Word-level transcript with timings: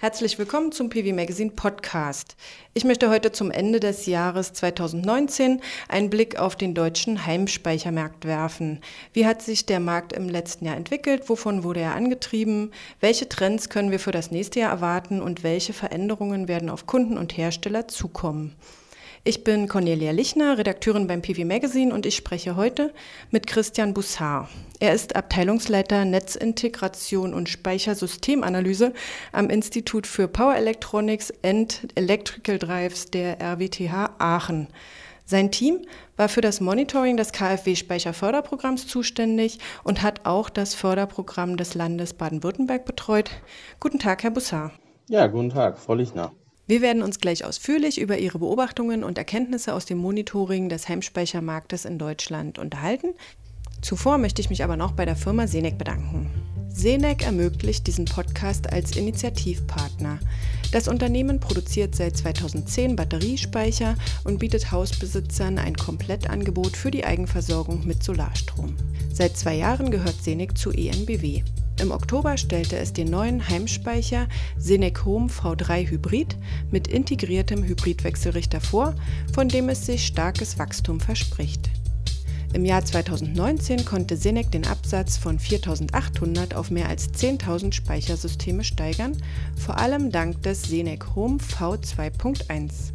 Herzlich 0.00 0.38
willkommen 0.38 0.70
zum 0.70 0.90
PV 0.90 1.12
Magazine 1.12 1.50
Podcast. 1.50 2.36
Ich 2.72 2.84
möchte 2.84 3.10
heute 3.10 3.32
zum 3.32 3.50
Ende 3.50 3.80
des 3.80 4.06
Jahres 4.06 4.52
2019 4.52 5.60
einen 5.88 6.08
Blick 6.08 6.38
auf 6.38 6.54
den 6.54 6.72
deutschen 6.72 7.26
Heimspeichermarkt 7.26 8.24
werfen. 8.24 8.80
Wie 9.12 9.26
hat 9.26 9.42
sich 9.42 9.66
der 9.66 9.80
Markt 9.80 10.12
im 10.12 10.28
letzten 10.28 10.66
Jahr 10.66 10.76
entwickelt? 10.76 11.28
Wovon 11.28 11.64
wurde 11.64 11.80
er 11.80 11.96
angetrieben? 11.96 12.70
Welche 13.00 13.28
Trends 13.28 13.70
können 13.70 13.90
wir 13.90 13.98
für 13.98 14.12
das 14.12 14.30
nächste 14.30 14.60
Jahr 14.60 14.70
erwarten 14.70 15.20
und 15.20 15.42
welche 15.42 15.72
Veränderungen 15.72 16.46
werden 16.46 16.70
auf 16.70 16.86
Kunden 16.86 17.18
und 17.18 17.36
Hersteller 17.36 17.88
zukommen? 17.88 18.54
Ich 19.24 19.42
bin 19.42 19.66
Cornelia 19.66 20.12
Lichner, 20.12 20.58
Redakteurin 20.58 21.08
beim 21.08 21.22
PV 21.22 21.44
Magazine 21.44 21.92
und 21.92 22.06
ich 22.06 22.14
spreche 22.14 22.54
heute 22.54 22.94
mit 23.32 23.48
Christian 23.48 23.94
Bussard. 23.94 24.48
Er 24.80 24.94
ist 24.94 25.16
Abteilungsleiter 25.16 26.04
Netzintegration 26.04 27.34
und 27.34 27.48
Speichersystemanalyse 27.48 28.92
am 29.32 29.50
Institut 29.50 30.06
für 30.06 30.28
Power 30.28 30.54
Electronics 30.54 31.32
and 31.42 31.88
Electrical 31.96 32.60
Drives 32.60 33.06
der 33.06 33.40
RWTH 33.40 34.14
Aachen. 34.18 34.68
Sein 35.24 35.50
Team 35.50 35.84
war 36.16 36.28
für 36.28 36.42
das 36.42 36.60
Monitoring 36.60 37.16
des 37.16 37.32
KfW-Speicherförderprogramms 37.32 38.86
zuständig 38.86 39.58
und 39.82 40.02
hat 40.02 40.24
auch 40.26 40.48
das 40.48 40.76
Förderprogramm 40.76 41.56
des 41.56 41.74
Landes 41.74 42.14
Baden-Württemberg 42.14 42.84
betreut. 42.84 43.30
Guten 43.80 43.98
Tag, 43.98 44.22
Herr 44.22 44.30
Bussard. 44.30 44.70
Ja, 45.08 45.26
guten 45.26 45.50
Tag, 45.50 45.78
Frau 45.78 45.94
Lichner. 45.94 46.32
Wir 46.68 46.82
werden 46.82 47.02
uns 47.02 47.18
gleich 47.18 47.44
ausführlich 47.44 48.00
über 48.00 48.18
Ihre 48.18 48.38
Beobachtungen 48.38 49.02
und 49.02 49.18
Erkenntnisse 49.18 49.74
aus 49.74 49.86
dem 49.86 49.98
Monitoring 49.98 50.68
des 50.68 50.88
Heimspeichermarktes 50.88 51.84
in 51.84 51.98
Deutschland 51.98 52.58
unterhalten. 52.58 53.14
Zuvor 53.80 54.18
möchte 54.18 54.42
ich 54.42 54.50
mich 54.50 54.64
aber 54.64 54.76
noch 54.76 54.92
bei 54.92 55.04
der 55.04 55.16
Firma 55.16 55.46
Senec 55.46 55.78
bedanken. 55.78 56.30
Senec 56.68 57.24
ermöglicht 57.24 57.86
diesen 57.86 58.04
Podcast 58.04 58.72
als 58.72 58.96
Initiativpartner. 58.96 60.18
Das 60.70 60.86
Unternehmen 60.86 61.40
produziert 61.40 61.94
seit 61.94 62.16
2010 62.16 62.94
Batteriespeicher 62.94 63.96
und 64.24 64.38
bietet 64.38 64.70
Hausbesitzern 64.70 65.58
ein 65.58 65.76
Komplettangebot 65.76 66.76
für 66.76 66.90
die 66.90 67.04
Eigenversorgung 67.04 67.86
mit 67.86 68.02
Solarstrom. 68.02 68.76
Seit 69.12 69.36
zwei 69.36 69.56
Jahren 69.56 69.90
gehört 69.90 70.22
Senec 70.22 70.58
zu 70.58 70.70
ENBW. 70.70 71.42
Im 71.80 71.90
Oktober 71.92 72.36
stellte 72.36 72.76
es 72.76 72.92
den 72.92 73.08
neuen 73.08 73.48
Heimspeicher 73.48 74.28
Senec 74.58 75.04
Home 75.04 75.28
V3 75.28 75.88
Hybrid 75.88 76.36
mit 76.70 76.88
integriertem 76.88 77.64
Hybridwechselrichter 77.64 78.60
vor, 78.60 78.94
von 79.32 79.48
dem 79.48 79.68
es 79.68 79.86
sich 79.86 80.06
starkes 80.06 80.58
Wachstum 80.58 81.00
verspricht. 81.00 81.70
Im 82.54 82.64
Jahr 82.64 82.82
2019 82.82 83.84
konnte 83.84 84.16
Senec 84.16 84.50
den 84.50 84.66
Absatz 84.66 85.18
von 85.18 85.38
4.800 85.38 86.54
auf 86.54 86.70
mehr 86.70 86.88
als 86.88 87.12
10.000 87.12 87.72
Speichersysteme 87.72 88.64
steigern, 88.64 89.16
vor 89.54 89.76
allem 89.76 90.10
dank 90.10 90.42
des 90.42 90.62
Senec 90.62 91.14
Home 91.14 91.36
V2.1. 91.36 92.92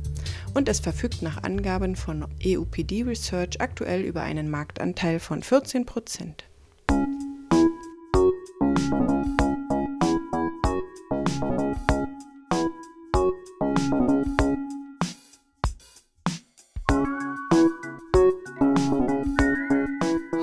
Und 0.55 0.69
es 0.69 0.79
verfügt 0.79 1.21
nach 1.21 1.43
Angaben 1.43 1.95
von 1.95 2.25
EUPD 2.43 3.03
Research 3.03 3.61
aktuell 3.61 4.01
über 4.01 4.23
einen 4.23 4.49
Marktanteil 4.49 5.19
von 5.19 5.43
14 5.43 5.85
Prozent. 5.85 6.45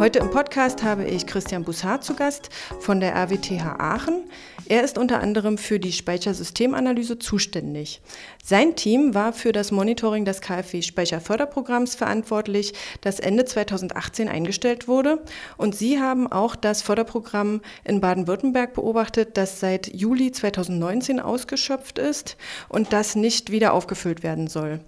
Heute 0.00 0.18
im 0.18 0.30
Podcast 0.30 0.82
habe 0.82 1.04
ich 1.04 1.26
Christian 1.26 1.62
Bussard 1.62 2.02
zu 2.02 2.14
Gast 2.14 2.48
von 2.78 3.00
der 3.00 3.14
RWTH 3.14 3.78
Aachen. 3.78 4.30
Er 4.66 4.82
ist 4.82 4.96
unter 4.96 5.20
anderem 5.20 5.58
für 5.58 5.78
die 5.78 5.92
Speichersystemanalyse 5.92 7.18
zuständig. 7.18 8.00
Sein 8.42 8.76
Team 8.76 9.12
war 9.12 9.34
für 9.34 9.52
das 9.52 9.72
Monitoring 9.72 10.24
des 10.24 10.40
KfW-Speicherförderprogramms 10.40 11.96
verantwortlich, 11.96 12.72
das 13.02 13.20
Ende 13.20 13.44
2018 13.44 14.30
eingestellt 14.30 14.88
wurde. 14.88 15.22
Und 15.58 15.74
Sie 15.74 16.00
haben 16.00 16.32
auch 16.32 16.56
das 16.56 16.80
Förderprogramm 16.80 17.60
in 17.84 18.00
Baden-Württemberg 18.00 18.72
beobachtet, 18.72 19.36
das 19.36 19.60
seit 19.60 19.94
Juli 19.94 20.32
2019 20.32 21.20
ausgeschöpft 21.20 21.98
ist 21.98 22.38
und 22.70 22.94
das 22.94 23.16
nicht 23.16 23.52
wieder 23.52 23.74
aufgefüllt 23.74 24.22
werden 24.22 24.46
soll. 24.46 24.80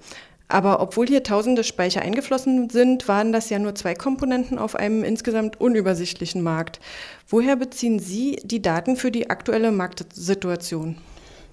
Aber 0.53 0.83
obwohl 0.83 1.07
hier 1.07 1.23
tausende 1.23 1.65
Speicher 1.65 2.03
eingeflossen 2.03 2.69
sind, 2.69 3.09
waren 3.09 3.33
das 3.33 3.49
ja 3.49 3.59
nur 3.59 3.75
zwei 3.75 3.95
Komponenten 3.95 4.59
auf 4.59 4.77
einem 4.77 5.03
insgesamt 5.03 5.59
unübersichtlichen 5.59 6.43
Markt. 6.43 6.79
Woher 7.27 7.57
beziehen 7.57 7.99
Sie 7.99 8.39
die 8.45 8.61
Daten 8.61 8.97
für 8.97 9.11
die 9.11 9.31
aktuelle 9.31 9.71
Marktsituation? 9.71 10.99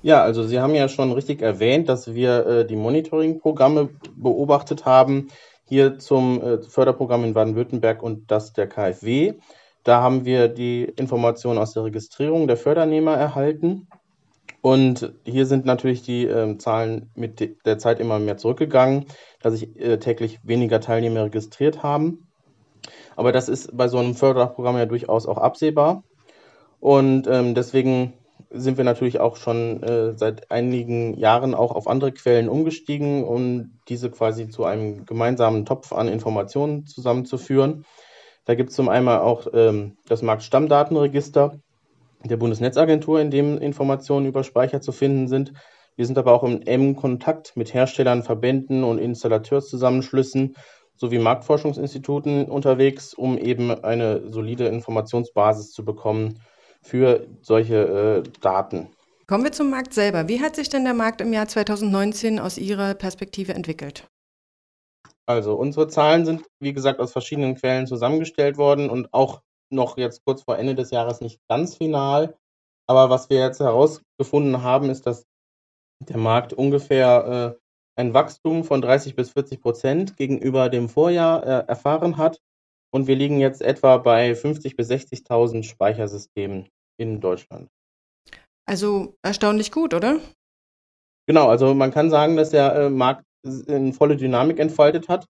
Ja, 0.01 0.21
also 0.21 0.43
Sie 0.43 0.59
haben 0.59 0.75
ja 0.75 0.89
schon 0.89 1.13
richtig 1.13 1.41
erwähnt, 1.41 1.87
dass 1.87 2.13
wir 2.13 2.45
äh, 2.45 2.67
die 2.67 2.75
Monitoring-Programme 2.75 3.89
beobachtet 4.17 4.83
haben, 4.83 5.29
hier 5.63 5.97
zum 5.97 6.41
äh, 6.41 6.61
Förderprogramm 6.61 7.23
in 7.23 7.33
Baden-Württemberg 7.33 8.03
und 8.03 8.29
das 8.29 8.51
der 8.51 8.67
KfW. 8.67 9.35
Da 9.85 10.01
haben 10.01 10.25
wir 10.25 10.49
die 10.49 10.83
Informationen 10.83 11.57
aus 11.57 11.73
der 11.73 11.85
Registrierung 11.85 12.47
der 12.47 12.57
Fördernehmer 12.57 13.15
erhalten. 13.15 13.87
Und 14.61 15.13
hier 15.23 15.45
sind 15.45 15.65
natürlich 15.65 16.01
die 16.01 16.25
äh, 16.25 16.57
Zahlen 16.57 17.11
mit 17.15 17.65
der 17.65 17.77
Zeit 17.77 17.99
immer 17.99 18.19
mehr 18.19 18.37
zurückgegangen, 18.37 19.05
dass 19.41 19.53
sich 19.53 19.79
äh, 19.79 19.99
täglich 19.99 20.39
weniger 20.43 20.81
Teilnehmer 20.81 21.25
registriert 21.25 21.81
haben. 21.81 22.27
Aber 23.15 23.31
das 23.31 23.49
ist 23.49 23.75
bei 23.75 23.87
so 23.87 23.97
einem 23.97 24.15
Förderprogramm 24.15 24.77
ja 24.77 24.85
durchaus 24.85 25.25
auch 25.25 25.37
absehbar. 25.37 26.03
Und 26.79 27.27
ähm, 27.27 27.55
deswegen 27.55 28.13
sind 28.49 28.77
wir 28.77 28.85
natürlich 28.85 29.19
auch 29.19 29.35
schon 29.35 29.83
äh, 29.83 30.17
seit 30.17 30.49
einigen 30.51 31.13
Jahren 31.17 31.53
auch 31.53 31.71
auf 31.71 31.87
andere 31.87 32.11
Quellen 32.11 32.49
umgestiegen, 32.49 33.23
um 33.23 33.79
diese 33.87 34.09
quasi 34.09 34.49
zu 34.49 34.65
einem 34.65 35.05
gemeinsamen 35.05 35.65
Topf 35.65 35.93
an 35.93 36.07
Informationen 36.07 36.85
zusammenzuführen. 36.85 37.85
Da 38.45 38.55
gibt 38.55 38.71
es 38.71 38.75
zum 38.75 38.89
einen 38.89 39.07
auch 39.07 39.47
ähm, 39.53 39.97
das 40.07 40.21
Marktstammdatenregister 40.21 41.59
der 42.23 42.37
Bundesnetzagentur, 42.37 43.21
in 43.21 43.31
dem 43.31 43.57
Informationen 43.57 44.25
über 44.25 44.43
Speicher 44.43 44.81
zu 44.81 44.91
finden 44.91 45.27
sind. 45.27 45.53
Wir 45.95 46.05
sind 46.05 46.17
aber 46.17 46.33
auch 46.33 46.43
im 46.43 46.61
engen 46.61 46.95
Kontakt 46.95 47.55
mit 47.55 47.73
Herstellern, 47.73 48.23
Verbänden 48.23 48.83
und 48.83 48.99
Installateurszusammenschlüssen 48.99 50.55
sowie 50.95 51.19
Marktforschungsinstituten 51.19 52.45
unterwegs, 52.45 53.13
um 53.13 53.37
eben 53.37 53.71
eine 53.71 54.29
solide 54.29 54.67
Informationsbasis 54.67 55.71
zu 55.71 55.85
bekommen 55.85 56.41
für 56.81 57.27
solche 57.41 58.23
äh, 58.25 58.29
Daten. 58.41 58.89
Kommen 59.27 59.43
wir 59.43 59.51
zum 59.51 59.69
Markt 59.69 59.93
selber. 59.93 60.27
Wie 60.27 60.41
hat 60.41 60.55
sich 60.55 60.69
denn 60.69 60.83
der 60.83 60.93
Markt 60.93 61.21
im 61.21 61.31
Jahr 61.31 61.47
2019 61.47 62.39
aus 62.39 62.57
Ihrer 62.57 62.95
Perspektive 62.95 63.53
entwickelt? 63.53 64.07
Also 65.25 65.53
unsere 65.53 65.87
Zahlen 65.87 66.25
sind, 66.25 66.41
wie 66.59 66.73
gesagt, 66.73 66.99
aus 66.99 67.11
verschiedenen 67.11 67.55
Quellen 67.55 67.85
zusammengestellt 67.85 68.57
worden 68.57 68.89
und 68.89 69.13
auch 69.13 69.41
noch 69.71 69.97
jetzt 69.97 70.23
kurz 70.25 70.43
vor 70.43 70.57
Ende 70.57 70.75
des 70.75 70.91
Jahres 70.91 71.21
nicht 71.21 71.39
ganz 71.47 71.75
final. 71.75 72.35
Aber 72.87 73.09
was 73.09 73.29
wir 73.29 73.39
jetzt 73.39 73.59
herausgefunden 73.59 74.63
haben, 74.63 74.89
ist, 74.89 75.05
dass 75.05 75.25
der 75.99 76.17
Markt 76.17 76.53
ungefähr 76.53 77.57
äh, 77.57 77.99
ein 77.99 78.13
Wachstum 78.13 78.63
von 78.63 78.81
30 78.81 79.15
bis 79.15 79.31
40 79.31 79.61
Prozent 79.61 80.17
gegenüber 80.17 80.69
dem 80.69 80.89
Vorjahr 80.89 81.43
äh, 81.43 81.67
erfahren 81.67 82.17
hat. 82.17 82.39
Und 82.91 83.07
wir 83.07 83.15
liegen 83.15 83.39
jetzt 83.39 83.61
etwa 83.61 83.97
bei 83.97 84.33
50 84.33 84.75
bis 84.75 84.89
60.000 84.89 85.63
Speichersystemen 85.63 86.69
in 86.97 87.21
Deutschland. 87.21 87.69
Also 88.65 89.15
erstaunlich 89.21 89.71
gut, 89.71 89.93
oder? 89.93 90.19
Genau, 91.27 91.49
also 91.49 91.75
man 91.75 91.91
kann 91.91 92.09
sagen, 92.09 92.37
dass 92.37 92.49
der 92.49 92.73
äh, 92.73 92.89
Markt 92.89 93.23
eine 93.67 93.93
volle 93.93 94.17
Dynamik 94.17 94.59
entfaltet 94.59 95.07
hat. 95.09 95.25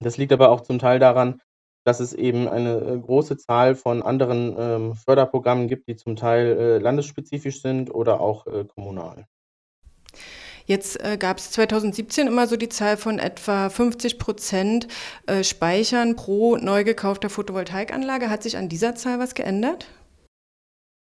Das 0.00 0.16
liegt 0.16 0.32
aber 0.32 0.50
auch 0.50 0.62
zum 0.62 0.78
Teil 0.78 0.98
daran, 0.98 1.40
dass 1.88 2.00
es 2.00 2.12
eben 2.12 2.48
eine 2.48 2.80
äh, 2.82 2.98
große 2.98 3.38
Zahl 3.38 3.74
von 3.74 4.02
anderen 4.02 4.54
ähm, 4.58 4.94
Förderprogrammen 4.94 5.68
gibt, 5.68 5.88
die 5.88 5.96
zum 5.96 6.16
Teil 6.16 6.58
äh, 6.58 6.78
landesspezifisch 6.78 7.62
sind 7.62 7.94
oder 7.94 8.20
auch 8.20 8.46
äh, 8.46 8.66
kommunal. 8.66 9.26
Jetzt 10.66 11.02
äh, 11.02 11.16
gab 11.16 11.38
es 11.38 11.50
2017 11.52 12.26
immer 12.26 12.46
so 12.46 12.58
die 12.58 12.68
Zahl 12.68 12.98
von 12.98 13.18
etwa 13.18 13.70
50 13.70 14.18
Prozent 14.18 14.86
äh, 15.26 15.42
Speichern 15.42 16.14
pro 16.14 16.58
neu 16.58 16.84
gekaufter 16.84 17.30
Photovoltaikanlage. 17.30 18.28
Hat 18.28 18.42
sich 18.42 18.58
an 18.58 18.68
dieser 18.68 18.94
Zahl 18.94 19.18
was 19.18 19.34
geändert? 19.34 19.86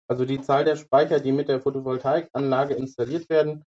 Also 0.08 0.26
die 0.26 0.42
Zahl 0.42 0.64
der 0.64 0.76
Speicher, 0.76 1.20
die 1.20 1.32
mit 1.32 1.50
der 1.50 1.60
Photovoltaikanlage 1.60 2.76
installiert 2.76 3.32
werden, 3.32 3.64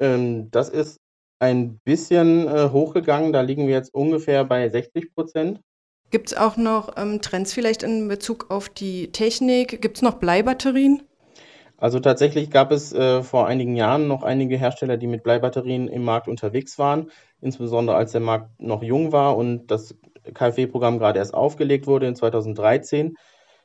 ähm, 0.00 0.50
das 0.50 0.70
ist 0.70 0.96
ein 1.40 1.78
bisschen 1.84 2.48
äh, 2.48 2.70
hochgegangen. 2.70 3.34
Da 3.34 3.42
liegen 3.42 3.66
wir 3.66 3.74
jetzt 3.74 3.92
ungefähr 3.92 4.46
bei 4.46 4.66
60 4.66 5.14
Prozent. 5.14 5.60
Gibt 6.10 6.28
es 6.28 6.36
auch 6.36 6.56
noch 6.56 6.96
ähm, 6.96 7.20
Trends 7.20 7.52
vielleicht 7.52 7.82
in 7.82 8.08
Bezug 8.08 8.50
auf 8.50 8.68
die 8.68 9.12
Technik? 9.12 9.82
Gibt 9.82 9.98
es 9.98 10.02
noch 10.02 10.14
Bleibatterien? 10.14 11.02
Also 11.76 12.00
tatsächlich 12.00 12.50
gab 12.50 12.72
es 12.72 12.92
äh, 12.92 13.22
vor 13.22 13.46
einigen 13.46 13.76
Jahren 13.76 14.08
noch 14.08 14.22
einige 14.22 14.56
Hersteller, 14.56 14.96
die 14.96 15.06
mit 15.06 15.22
Bleibatterien 15.22 15.86
im 15.86 16.02
Markt 16.02 16.26
unterwegs 16.26 16.78
waren, 16.78 17.10
insbesondere 17.40 17.96
als 17.96 18.12
der 18.12 18.20
Markt 18.20 18.60
noch 18.60 18.82
jung 18.82 19.12
war 19.12 19.36
und 19.36 19.68
das 19.68 19.94
KfW-Programm 20.34 20.98
gerade 20.98 21.18
erst 21.18 21.34
aufgelegt 21.34 21.86
wurde 21.86 22.06
in 22.06 22.16
2013. 22.16 23.16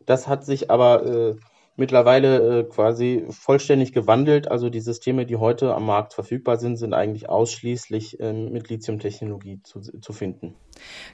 Das 0.06 0.28
hat 0.28 0.46
sich 0.46 0.70
aber 0.70 1.06
äh, 1.06 1.36
mittlerweile 1.76 2.60
äh, 2.60 2.64
quasi 2.64 3.26
vollständig 3.30 3.94
gewandelt. 3.94 4.50
Also 4.50 4.70
die 4.70 4.80
Systeme, 4.80 5.26
die 5.26 5.38
heute 5.38 5.74
am 5.74 5.86
Markt 5.86 6.14
verfügbar 6.14 6.58
sind, 6.58 6.78
sind 6.78 6.94
eigentlich 6.94 7.30
ausschließlich 7.30 8.20
ähm, 8.20 8.52
mit 8.52 8.70
Lithium-Technologie 8.70 9.62
zu, 9.64 9.80
zu 9.80 10.14
finden. 10.14 10.56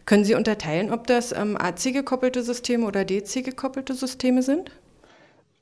Können 0.05 0.25
Sie 0.25 0.35
unterteilen, 0.35 0.91
ob 0.91 1.07
das 1.07 1.31
ähm, 1.31 1.57
AC 1.57 1.93
gekoppelte 1.93 2.43
Systeme 2.43 2.85
oder 2.85 3.05
DC 3.05 3.43
gekoppelte 3.43 3.93
Systeme 3.93 4.41
sind? 4.43 4.71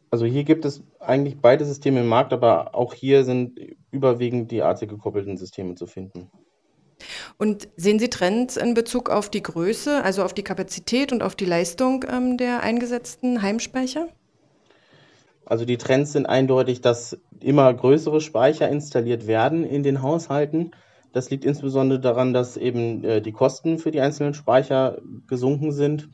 Also 0.09 0.25
hier 0.25 0.45
gibt 0.45 0.65
es 0.65 0.83
eigentlich 0.99 1.37
beide 1.41 1.65
Systeme 1.65 1.99
im 1.99 2.07
Markt, 2.07 2.31
aber 2.31 2.75
auch 2.75 2.93
hier 2.93 3.25
sind 3.25 3.59
überwiegend 3.91 4.51
die 4.51 4.63
AC 4.63 4.87
gekoppelten 4.87 5.37
Systeme 5.37 5.75
zu 5.75 5.85
finden. 5.85 6.31
Und 7.37 7.69
sehen 7.75 7.99
Sie 7.99 8.09
Trends 8.09 8.57
in 8.57 8.73
Bezug 8.73 9.09
auf 9.09 9.29
die 9.29 9.43
Größe, 9.43 10.03
also 10.03 10.23
auf 10.23 10.33
die 10.33 10.43
Kapazität 10.43 11.11
und 11.11 11.21
auf 11.21 11.35
die 11.35 11.45
Leistung 11.45 12.05
ähm, 12.09 12.37
der 12.37 12.61
eingesetzten 12.61 13.41
Heimspeicher? 13.41 14.07
Also 15.47 15.63
die 15.63 15.77
Trends 15.77 16.11
sind 16.11 16.25
eindeutig, 16.25 16.81
dass 16.81 17.17
immer 17.39 17.73
größere 17.73 18.19
Speicher 18.19 18.67
installiert 18.67 19.27
werden 19.27 19.63
in 19.63 19.81
den 19.81 20.01
Haushalten. 20.01 20.71
Das 21.13 21.29
liegt 21.29 21.45
insbesondere 21.45 22.01
daran, 22.01 22.33
dass 22.33 22.57
eben 22.57 23.01
äh, 23.05 23.21
die 23.21 23.31
Kosten 23.31 23.79
für 23.79 23.91
die 23.91 24.01
einzelnen 24.01 24.33
Speicher 24.33 24.97
gesunken 25.25 25.71
sind. 25.71 26.09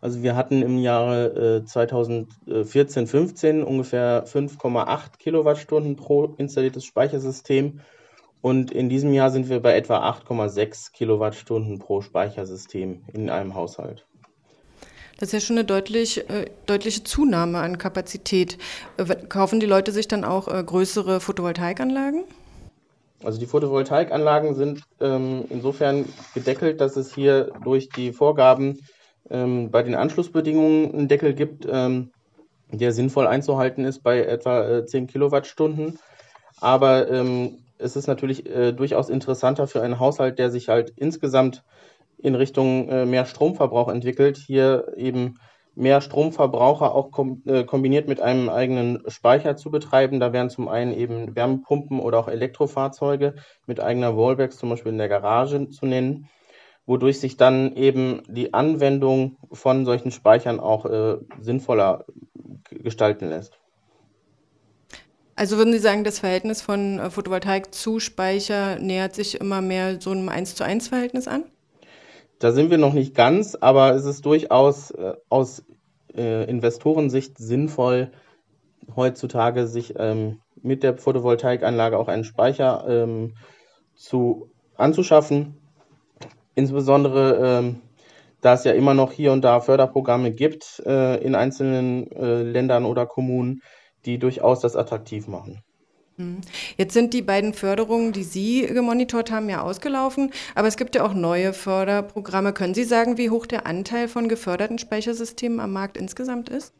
Also 0.00 0.24
wir 0.24 0.34
hatten 0.34 0.60
im 0.60 0.78
Jahre 0.78 1.60
äh, 1.62 1.64
2014, 1.64 3.06
15 3.06 3.62
ungefähr 3.62 4.26
5,8 4.26 5.18
Kilowattstunden 5.18 5.94
pro 5.94 6.34
installiertes 6.36 6.84
Speichersystem 6.84 7.80
und 8.40 8.72
in 8.72 8.88
diesem 8.88 9.14
Jahr 9.14 9.30
sind 9.30 9.48
wir 9.48 9.62
bei 9.62 9.76
etwa 9.76 10.06
8,6 10.10 10.92
Kilowattstunden 10.92 11.78
pro 11.78 12.00
Speichersystem 12.00 13.04
in 13.12 13.30
einem 13.30 13.54
Haushalt. 13.54 14.04
Das 15.24 15.32
ist 15.32 15.40
ja 15.42 15.46
schon 15.46 15.56
eine 15.56 15.64
deutlich, 15.64 16.28
äh, 16.28 16.50
deutliche 16.66 17.02
Zunahme 17.02 17.56
an 17.60 17.78
Kapazität. 17.78 18.58
Äh, 18.98 19.06
kaufen 19.26 19.58
die 19.58 19.64
Leute 19.64 19.90
sich 19.90 20.06
dann 20.06 20.22
auch 20.22 20.48
äh, 20.48 20.62
größere 20.62 21.18
Photovoltaikanlagen? 21.18 22.24
Also 23.22 23.40
die 23.40 23.46
Photovoltaikanlagen 23.46 24.54
sind 24.54 24.82
ähm, 25.00 25.46
insofern 25.48 26.04
gedeckelt, 26.34 26.78
dass 26.82 26.96
es 26.96 27.14
hier 27.14 27.52
durch 27.64 27.88
die 27.88 28.12
Vorgaben 28.12 28.80
ähm, 29.30 29.70
bei 29.70 29.82
den 29.82 29.94
Anschlussbedingungen 29.94 30.92
einen 30.92 31.08
Deckel 31.08 31.32
gibt, 31.32 31.66
ähm, 31.70 32.10
der 32.70 32.92
sinnvoll 32.92 33.26
einzuhalten 33.26 33.86
ist 33.86 34.02
bei 34.02 34.20
etwa 34.26 34.62
äh, 34.62 34.84
10 34.84 35.06
Kilowattstunden. 35.06 35.98
Aber 36.60 37.10
ähm, 37.10 37.60
es 37.78 37.96
ist 37.96 38.08
natürlich 38.08 38.44
äh, 38.44 38.72
durchaus 38.72 39.08
interessanter 39.08 39.68
für 39.68 39.80
einen 39.80 39.98
Haushalt, 39.98 40.38
der 40.38 40.50
sich 40.50 40.68
halt 40.68 40.92
insgesamt 40.96 41.64
in 42.18 42.34
Richtung 42.34 42.88
äh, 42.88 43.06
mehr 43.06 43.26
Stromverbrauch 43.26 43.88
entwickelt, 43.88 44.36
hier 44.36 44.92
eben 44.96 45.38
mehr 45.74 46.00
Stromverbraucher 46.00 46.94
auch 46.94 47.10
kom 47.10 47.42
äh, 47.46 47.64
kombiniert 47.64 48.08
mit 48.08 48.20
einem 48.20 48.48
eigenen 48.48 49.02
Speicher 49.08 49.56
zu 49.56 49.70
betreiben. 49.70 50.20
Da 50.20 50.32
wären 50.32 50.50
zum 50.50 50.68
einen 50.68 50.92
eben 50.92 51.34
Wärmepumpen 51.34 52.00
oder 52.00 52.18
auch 52.18 52.28
Elektrofahrzeuge 52.28 53.34
mit 53.66 53.80
eigener 53.80 54.16
Wallbox 54.16 54.56
zum 54.56 54.70
Beispiel 54.70 54.92
in 54.92 54.98
der 54.98 55.08
Garage 55.08 55.68
zu 55.70 55.86
nennen, 55.86 56.28
wodurch 56.86 57.18
sich 57.18 57.36
dann 57.36 57.74
eben 57.76 58.22
die 58.28 58.54
Anwendung 58.54 59.36
von 59.52 59.84
solchen 59.84 60.10
Speichern 60.10 60.60
auch 60.60 60.86
äh, 60.86 61.16
sinnvoller 61.40 62.04
gestalten 62.70 63.28
lässt. 63.28 63.58
Also 65.36 65.56
würden 65.56 65.72
Sie 65.72 65.80
sagen, 65.80 66.04
das 66.04 66.20
Verhältnis 66.20 66.62
von 66.62 67.00
äh, 67.00 67.10
Photovoltaik 67.10 67.74
zu 67.74 67.98
Speicher 67.98 68.78
nähert 68.78 69.16
sich 69.16 69.40
immer 69.40 69.60
mehr 69.60 70.00
so 70.00 70.10
einem 70.10 70.28
1 70.28 70.54
zu 70.54 70.64
1 70.64 70.88
Verhältnis 70.88 71.26
an? 71.26 71.44
Da 72.38 72.52
sind 72.52 72.70
wir 72.70 72.78
noch 72.78 72.92
nicht 72.92 73.14
ganz, 73.14 73.54
aber 73.54 73.94
es 73.94 74.04
ist 74.04 74.26
durchaus 74.26 74.90
äh, 74.90 75.14
aus 75.28 75.64
äh, 76.14 76.48
Investorensicht 76.48 77.38
sinnvoll, 77.38 78.10
heutzutage 78.94 79.66
sich 79.66 79.94
ähm, 79.96 80.40
mit 80.62 80.82
der 80.82 80.96
Photovoltaikanlage 80.96 81.98
auch 81.98 82.08
einen 82.08 82.24
Speicher 82.24 82.84
ähm, 82.88 83.34
zu, 83.94 84.50
anzuschaffen. 84.76 85.58
Insbesondere, 86.54 87.58
ähm, 87.58 87.80
da 88.40 88.54
es 88.54 88.64
ja 88.64 88.72
immer 88.72 88.94
noch 88.94 89.12
hier 89.12 89.32
und 89.32 89.42
da 89.42 89.60
Förderprogramme 89.60 90.32
gibt 90.32 90.82
äh, 90.86 91.16
in 91.22 91.34
einzelnen 91.34 92.10
äh, 92.12 92.42
Ländern 92.42 92.84
oder 92.84 93.06
Kommunen, 93.06 93.60
die 94.04 94.18
durchaus 94.18 94.60
das 94.60 94.76
attraktiv 94.76 95.28
machen. 95.28 95.62
Hm. 96.16 96.42
Jetzt 96.76 96.94
sind 96.94 97.12
die 97.12 97.22
beiden 97.22 97.54
Förderungen, 97.54 98.12
die 98.12 98.22
Sie 98.22 98.66
gemonitort 98.66 99.32
haben, 99.32 99.48
ja 99.48 99.62
ausgelaufen, 99.62 100.30
aber 100.54 100.68
es 100.68 100.76
gibt 100.76 100.94
ja 100.94 101.04
auch 101.04 101.14
neue 101.14 101.52
Förderprogramme. 101.52 102.52
Können 102.52 102.74
Sie 102.74 102.84
sagen, 102.84 103.18
wie 103.18 103.30
hoch 103.30 103.46
der 103.46 103.66
Anteil 103.66 104.06
von 104.06 104.28
geförderten 104.28 104.78
Speichersystemen 104.78 105.58
am 105.58 105.72
Markt 105.72 105.96
insgesamt 105.96 106.48
ist? 106.48 106.72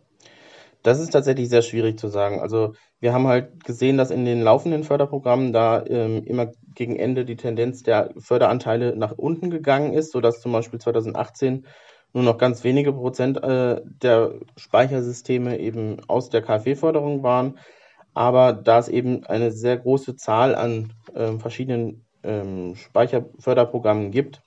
Das 0.85 1.01
ist 1.01 1.11
tatsächlich 1.11 1.49
sehr 1.49 1.63
schwierig 1.63 1.99
zu 1.99 2.09
sagen. 2.09 2.41
Also 2.41 2.75
wir 3.01 3.13
haben 3.13 3.27
halt 3.27 3.65
gesehen, 3.65 3.97
dass 3.97 4.11
in 4.11 4.25
den 4.25 4.43
laufenden 4.43 4.85
Förderprogrammen 4.85 5.53
da 5.53 5.85
ähm, 5.87 6.23
immer 6.25 6.53
gegen 6.75 6.97
Ende 6.97 7.25
die 7.25 7.37
Tendenz 7.37 7.83
der 7.83 8.11
Förderanteile 8.19 8.95
nach 8.95 9.13
unten 9.13 9.51
gegangen 9.51 9.95
ist, 9.95 10.13
sodass 10.13 10.41
zum 10.41 10.53
Beispiel 10.53 10.79
2018 10.79 11.67
nur 12.13 12.23
noch 12.23 12.39
ganz 12.39 12.65
wenige 12.65 12.93
Prozent 12.93 13.43
äh, 13.43 13.81
der 13.85 14.35
Speichersysteme 14.57 15.59
eben 15.59 15.99
aus 16.07 16.29
der 16.29 16.43
KfW-Förderung 16.43 17.23
waren. 17.23 17.59
Aber 18.15 18.53
da 18.53 18.79
es 18.79 18.89
eben 18.89 19.25
eine 19.27 19.51
sehr 19.51 19.77
große 19.77 20.17
Zahl 20.17 20.55
an 20.55 20.93
äh, 21.15 21.33
verschiedenen 21.39 22.07
ähm, 22.23 22.77
Speicherförderprogrammen 22.77 24.13
gibt, 24.13 24.43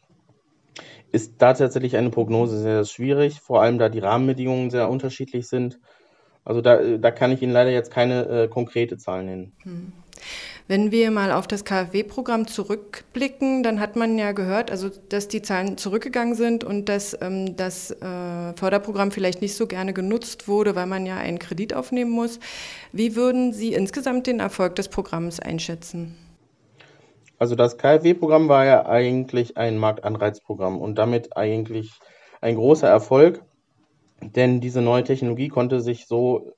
ist 1.11 1.41
da 1.41 1.53
tatsächlich 1.53 1.95
eine 1.97 2.09
Prognose 2.09 2.59
sehr 2.59 2.85
schwierig, 2.85 3.39
vor 3.41 3.61
allem 3.61 3.77
da 3.77 3.89
die 3.89 3.99
Rahmenbedingungen 3.99 4.69
sehr 4.69 4.89
unterschiedlich 4.89 5.47
sind. 5.47 5.79
Also 6.47 6.61
da, 6.61 6.77
da 6.97 7.11
kann 7.11 7.33
ich 7.33 7.41
Ihnen 7.41 7.51
leider 7.51 7.71
jetzt 7.71 7.91
keine 7.91 8.25
äh, 8.25 8.47
konkrete 8.47 8.97
Zahl 8.97 9.23
nennen. 9.23 9.51
Hm. 9.63 9.91
Wenn 10.69 10.91
wir 10.91 11.11
mal 11.11 11.33
auf 11.33 11.45
das 11.45 11.65
KfW-Programm 11.65 12.47
zurückblicken, 12.47 13.63
dann 13.63 13.81
hat 13.81 13.97
man 13.97 14.17
ja 14.17 14.31
gehört, 14.31 14.71
also 14.71 14.89
dass 15.09 15.27
die 15.27 15.41
Zahlen 15.41 15.77
zurückgegangen 15.77 16.35
sind 16.35 16.63
und 16.63 16.87
dass 16.87 17.17
ähm, 17.21 17.57
das 17.57 17.91
äh, 17.91 18.53
Förderprogramm 18.55 19.11
vielleicht 19.11 19.41
nicht 19.41 19.55
so 19.55 19.67
gerne 19.67 19.91
genutzt 19.91 20.47
wurde, 20.47 20.73
weil 20.75 20.85
man 20.85 21.05
ja 21.05 21.17
einen 21.17 21.37
Kredit 21.37 21.73
aufnehmen 21.73 22.11
muss. 22.11 22.39
Wie 22.93 23.17
würden 23.17 23.51
Sie 23.51 23.73
insgesamt 23.73 24.25
den 24.25 24.39
Erfolg 24.39 24.75
des 24.75 24.87
Programms 24.87 25.41
einschätzen? 25.41 26.15
Also 27.39 27.55
das 27.55 27.77
KfW-Programm 27.77 28.47
war 28.47 28.65
ja 28.65 28.85
eigentlich 28.85 29.57
ein 29.57 29.77
Marktanreizprogramm 29.77 30.79
und 30.79 30.95
damit 30.95 31.35
eigentlich 31.35 31.91
ein 32.39 32.55
großer 32.55 32.87
Erfolg, 32.87 33.43
denn 34.21 34.61
diese 34.61 34.81
neue 34.81 35.03
Technologie 35.03 35.47
konnte 35.47 35.81
sich 35.81 36.07
so 36.07 36.53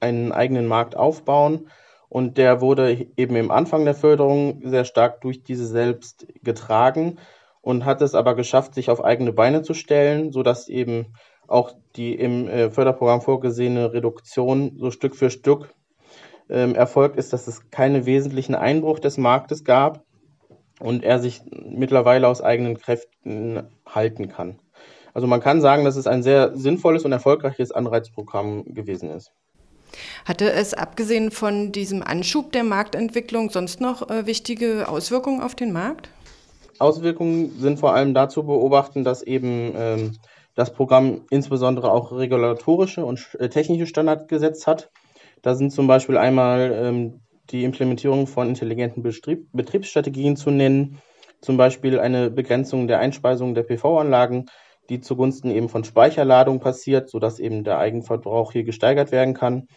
einen 0.00 0.32
eigenen 0.32 0.66
Markt 0.66 0.96
aufbauen 0.96 1.68
und 2.08 2.38
der 2.38 2.60
wurde 2.60 3.06
eben 3.16 3.36
im 3.36 3.50
Anfang 3.50 3.84
der 3.84 3.94
Förderung 3.94 4.62
sehr 4.64 4.84
stark 4.84 5.20
durch 5.20 5.42
diese 5.42 5.66
selbst 5.66 6.26
getragen 6.42 7.18
und 7.60 7.84
hat 7.84 8.02
es 8.02 8.14
aber 8.14 8.34
geschafft, 8.34 8.74
sich 8.74 8.90
auf 8.90 9.04
eigene 9.04 9.32
Beine 9.32 9.62
zu 9.62 9.74
stellen, 9.74 10.32
sodass 10.32 10.68
eben 10.68 11.14
auch 11.46 11.72
die 11.96 12.14
im 12.14 12.48
äh, 12.48 12.70
Förderprogramm 12.70 13.20
vorgesehene 13.20 13.92
Reduktion 13.92 14.76
so 14.76 14.90
Stück 14.90 15.16
für 15.16 15.30
Stück 15.30 15.74
ähm, 16.48 16.74
erfolgt 16.74 17.16
ist, 17.16 17.32
dass 17.32 17.46
es 17.48 17.70
keinen 17.70 18.06
wesentlichen 18.06 18.54
Einbruch 18.54 18.98
des 18.98 19.18
Marktes 19.18 19.64
gab 19.64 20.04
und 20.80 21.04
er 21.04 21.18
sich 21.18 21.42
mittlerweile 21.50 22.28
aus 22.28 22.40
eigenen 22.40 22.78
Kräften 22.78 23.68
halten 23.86 24.28
kann. 24.28 24.58
Also 25.14 25.26
man 25.26 25.40
kann 25.40 25.60
sagen, 25.60 25.84
dass 25.84 25.96
es 25.96 26.06
ein 26.06 26.22
sehr 26.22 26.56
sinnvolles 26.56 27.04
und 27.04 27.12
erfolgreiches 27.12 27.72
Anreizprogramm 27.72 28.64
gewesen 28.66 29.10
ist. 29.10 29.32
Hatte 30.24 30.52
es 30.52 30.74
abgesehen 30.74 31.30
von 31.30 31.72
diesem 31.72 32.02
Anschub 32.02 32.52
der 32.52 32.64
Marktentwicklung 32.64 33.50
sonst 33.50 33.80
noch 33.80 34.08
äh, 34.08 34.26
wichtige 34.26 34.88
Auswirkungen 34.88 35.40
auf 35.40 35.54
den 35.54 35.72
Markt? 35.72 36.10
Auswirkungen 36.78 37.58
sind 37.58 37.78
vor 37.78 37.94
allem 37.94 38.14
dazu 38.14 38.44
beobachten, 38.44 39.04
dass 39.04 39.22
eben 39.22 39.72
ähm, 39.76 40.16
das 40.54 40.72
Programm 40.72 41.22
insbesondere 41.30 41.90
auch 41.90 42.12
regulatorische 42.12 43.04
und 43.04 43.36
äh, 43.38 43.48
technische 43.48 43.86
Standards 43.86 44.28
gesetzt 44.28 44.66
hat. 44.66 44.90
Da 45.42 45.54
sind 45.54 45.72
zum 45.72 45.86
Beispiel 45.86 46.16
einmal 46.16 46.72
ähm, 46.74 47.20
die 47.50 47.64
Implementierung 47.64 48.26
von 48.26 48.48
intelligenten 48.48 49.02
Betrieb, 49.02 49.48
Betriebsstrategien 49.52 50.36
zu 50.36 50.50
nennen, 50.50 51.00
zum 51.40 51.56
Beispiel 51.56 51.98
eine 51.98 52.30
Begrenzung 52.30 52.86
der 52.86 52.98
Einspeisung 53.00 53.54
der 53.54 53.62
PV-Anlagen, 53.62 54.46
die 54.90 55.00
zugunsten 55.00 55.50
eben 55.50 55.68
von 55.68 55.84
Speicherladung 55.84 56.60
passiert, 56.60 57.08
sodass 57.08 57.38
eben 57.38 57.64
der 57.64 57.78
Eigenverbrauch 57.78 58.52
hier 58.52 58.64
gesteigert 58.64 59.12
werden 59.12 59.34
kann. 59.34 59.68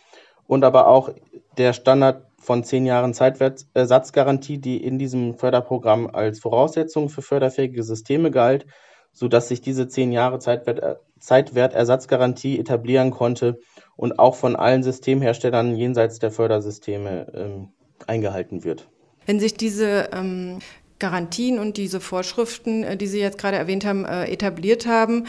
Und 0.45 0.65
aber 0.65 0.87
auch 0.87 1.09
der 1.57 1.71
Standard 1.71 2.25
von 2.37 2.63
zehn 2.63 2.85
Jahren 2.85 3.13
Zeitersatzgarantie, 3.13 4.57
die 4.57 4.83
in 4.83 4.99
diesem 4.99 5.35
Förderprogramm 5.35 6.07
als 6.07 6.39
Voraussetzung 6.39 7.09
für 7.09 7.21
förderfähige 7.21 7.83
Systeme 7.83 8.31
galt, 8.31 8.65
sodass 9.13 9.47
sich 9.47 9.61
diese 9.61 9.87
zehn 9.87 10.11
Jahre 10.11 10.39
Zeitwert, 10.39 10.99
Zeitwertersatzgarantie 11.19 12.59
etablieren 12.59 13.11
konnte 13.11 13.59
und 13.95 14.19
auch 14.19 14.35
von 14.35 14.55
allen 14.57 14.83
Systemherstellern 14.83 15.75
jenseits 15.75 16.19
der 16.19 16.31
Fördersysteme 16.31 17.31
ähm, 17.33 17.69
eingehalten 18.07 18.65
wird. 18.65 18.89
Wenn 19.25 19.39
sich 19.39 19.53
diese 19.53 20.09
ähm, 20.11 20.59
Garantien 20.99 21.59
und 21.59 21.77
diese 21.77 21.99
Vorschriften, 21.99 22.83
äh, 22.83 22.97
die 22.97 23.07
Sie 23.07 23.19
jetzt 23.19 23.37
gerade 23.37 23.57
erwähnt 23.57 23.85
haben, 23.85 24.05
äh, 24.05 24.25
etabliert 24.25 24.85
haben. 24.85 25.27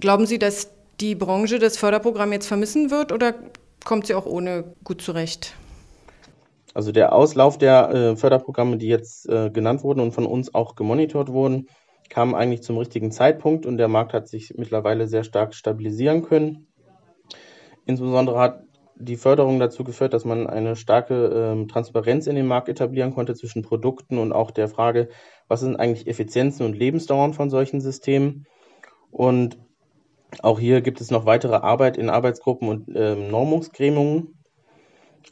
Glauben 0.00 0.26
Sie, 0.26 0.38
dass 0.38 0.70
die 1.00 1.14
Branche 1.14 1.58
das 1.58 1.76
Förderprogramm 1.76 2.32
jetzt 2.32 2.46
vermissen 2.46 2.90
wird 2.90 3.12
oder 3.12 3.34
kommt 3.84 4.06
sie 4.06 4.14
auch 4.14 4.26
ohne 4.26 4.64
gut 4.82 5.02
zurecht? 5.02 5.54
Also 6.74 6.90
der 6.92 7.12
Auslauf 7.12 7.58
der 7.58 7.90
äh, 7.90 8.16
Förderprogramme, 8.16 8.78
die 8.78 8.88
jetzt 8.88 9.26
genannt 9.26 9.82
wurden 9.82 10.00
und 10.00 10.12
von 10.12 10.26
uns 10.26 10.54
auch 10.54 10.74
gemonitort 10.74 11.30
wurden, 11.30 11.68
kam 12.08 12.34
eigentlich 12.34 12.62
zum 12.62 12.78
richtigen 12.78 13.10
Zeitpunkt 13.10 13.66
und 13.66 13.78
der 13.78 13.88
Markt 13.88 14.12
hat 14.12 14.28
sich 14.28 14.54
mittlerweile 14.56 15.08
sehr 15.08 15.24
stark 15.24 15.54
stabilisieren 15.54 16.22
können. 16.22 16.66
Insbesondere 17.84 18.38
hat 18.38 18.65
die 18.98 19.16
Förderung 19.16 19.60
dazu 19.60 19.84
geführt, 19.84 20.14
dass 20.14 20.24
man 20.24 20.46
eine 20.46 20.74
starke 20.74 21.26
ähm, 21.26 21.68
Transparenz 21.68 22.26
in 22.26 22.36
dem 22.36 22.46
Markt 22.46 22.68
etablieren 22.68 23.14
konnte 23.14 23.34
zwischen 23.34 23.62
Produkten 23.62 24.18
und 24.18 24.32
auch 24.32 24.50
der 24.50 24.68
Frage, 24.68 25.08
was 25.48 25.60
sind 25.60 25.76
eigentlich 25.76 26.06
Effizienzen 26.06 26.64
und 26.64 26.76
Lebensdauern 26.76 27.34
von 27.34 27.50
solchen 27.50 27.80
Systemen. 27.80 28.46
Und 29.10 29.58
auch 30.42 30.58
hier 30.58 30.80
gibt 30.80 31.00
es 31.00 31.10
noch 31.10 31.26
weitere 31.26 31.56
Arbeit 31.56 31.96
in 31.96 32.10
Arbeitsgruppen 32.10 32.68
und 32.68 32.88
ähm, 32.94 33.28
Normungsgremien, 33.30 34.34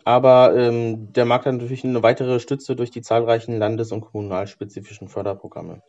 aber 0.05 0.55
ähm, 0.57 1.13
der 1.13 1.25
Markt 1.25 1.47
hat 1.47 1.55
natürlich 1.55 1.85
eine 1.85 2.03
weitere 2.03 2.41
Stütze 2.41 2.77
durch 2.77 2.91
die 2.91 3.03
zahlreichen 3.03 3.59
landes- 3.59 3.93
und 3.93 4.03
kommunalspezifischen 4.03 5.09
Förderprogramme. 5.09 5.83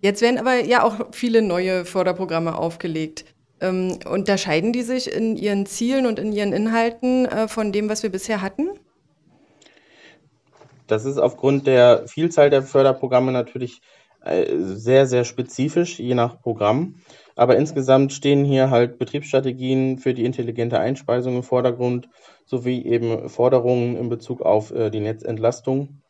Jetzt 0.00 0.22
werden 0.22 0.38
aber 0.38 0.64
ja 0.64 0.82
auch 0.82 1.08
viele 1.12 1.42
neue 1.42 1.84
Förderprogramme 1.84 2.56
aufgelegt. 2.56 3.24
Ähm, 3.60 3.98
unterscheiden 4.10 4.72
die 4.72 4.82
sich 4.82 5.12
in 5.12 5.36
ihren 5.36 5.66
Zielen 5.66 6.06
und 6.06 6.18
in 6.18 6.32
ihren 6.32 6.52
Inhalten 6.52 7.26
äh, 7.26 7.48
von 7.48 7.72
dem, 7.72 7.88
was 7.88 8.02
wir 8.02 8.10
bisher 8.10 8.40
hatten? 8.40 8.70
Das 10.86 11.04
ist 11.04 11.18
aufgrund 11.18 11.66
der 11.66 12.08
Vielzahl 12.08 12.50
der 12.50 12.62
Förderprogramme 12.62 13.32
natürlich 13.32 13.80
äh, 14.24 14.56
sehr, 14.58 15.06
sehr 15.06 15.24
spezifisch, 15.24 15.98
je 15.98 16.14
nach 16.14 16.40
Programm. 16.40 16.96
Aber 17.36 17.56
insgesamt 17.56 18.12
stehen 18.12 18.44
hier 18.44 18.70
halt 18.70 18.98
Betriebsstrategien 18.98 19.98
für 19.98 20.12
die 20.12 20.24
intelligente 20.24 20.78
Einspeisung 20.78 21.36
im 21.36 21.42
Vordergrund 21.42 22.08
sowie 22.44 22.84
eben 22.84 23.28
Forderungen 23.28 23.96
in 23.96 24.08
Bezug 24.08 24.42
auf 24.42 24.72
äh, 24.72 24.90
die 24.90 25.00
Netzentlastung. 25.00 26.00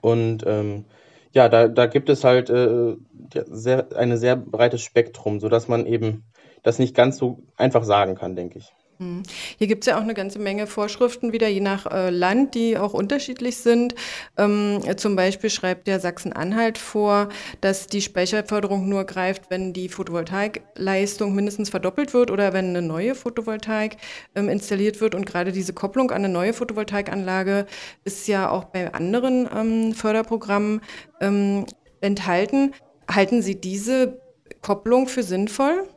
Und 0.00 0.44
ähm, 0.46 0.84
ja, 1.32 1.48
da, 1.48 1.68
da 1.68 1.86
gibt 1.86 2.08
es 2.08 2.24
halt 2.24 2.50
äh, 2.50 2.96
sehr, 3.32 3.88
ein 3.96 4.16
sehr 4.16 4.36
breites 4.36 4.82
Spektrum, 4.82 5.40
sodass 5.40 5.68
man 5.68 5.86
eben 5.86 6.24
das 6.62 6.78
nicht 6.78 6.94
ganz 6.94 7.16
so 7.16 7.42
einfach 7.56 7.84
sagen 7.84 8.14
kann, 8.14 8.36
denke 8.36 8.58
ich. 8.58 8.72
Hm. 9.00 9.22
Hier 9.56 9.66
gibt 9.66 9.82
es 9.82 9.86
ja 9.86 9.96
auch 9.96 10.02
eine 10.02 10.12
ganze 10.12 10.38
Menge 10.38 10.66
Vorschriften 10.66 11.32
wieder, 11.32 11.48
je 11.48 11.60
nach 11.60 11.86
äh, 11.86 12.10
Land, 12.10 12.54
die 12.54 12.76
auch 12.76 12.92
unterschiedlich 12.92 13.56
sind. 13.56 13.94
Ähm, 14.36 14.82
zum 14.96 15.16
Beispiel 15.16 15.48
schreibt 15.48 15.86
der 15.86 16.00
Sachsen-Anhalt 16.00 16.76
vor, 16.76 17.30
dass 17.62 17.86
die 17.86 18.02
Speicherförderung 18.02 18.90
nur 18.90 19.04
greift, 19.04 19.48
wenn 19.48 19.72
die 19.72 19.88
Photovoltaikleistung 19.88 21.34
mindestens 21.34 21.70
verdoppelt 21.70 22.12
wird 22.12 22.30
oder 22.30 22.52
wenn 22.52 22.66
eine 22.66 22.82
neue 22.82 23.14
Photovoltaik 23.14 23.96
ähm, 24.34 24.50
installiert 24.50 25.00
wird. 25.00 25.14
Und 25.14 25.24
gerade 25.24 25.50
diese 25.50 25.72
Kopplung 25.72 26.10
an 26.10 26.18
eine 26.18 26.28
neue 26.28 26.52
Photovoltaikanlage 26.52 27.64
ist 28.04 28.28
ja 28.28 28.50
auch 28.50 28.64
bei 28.64 28.92
anderen 28.92 29.48
ähm, 29.56 29.94
Förderprogrammen 29.94 30.82
ähm, 31.22 31.64
enthalten. 32.02 32.74
Halten 33.10 33.40
Sie 33.40 33.58
diese 33.58 34.20
Kopplung 34.60 35.08
für 35.08 35.22
sinnvoll? 35.22 35.88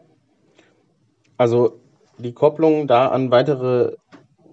Also 1.43 1.81
die 2.19 2.31
Kopplung 2.31 2.87
da 2.87 3.09
an 3.09 3.29
weitere 3.29 3.97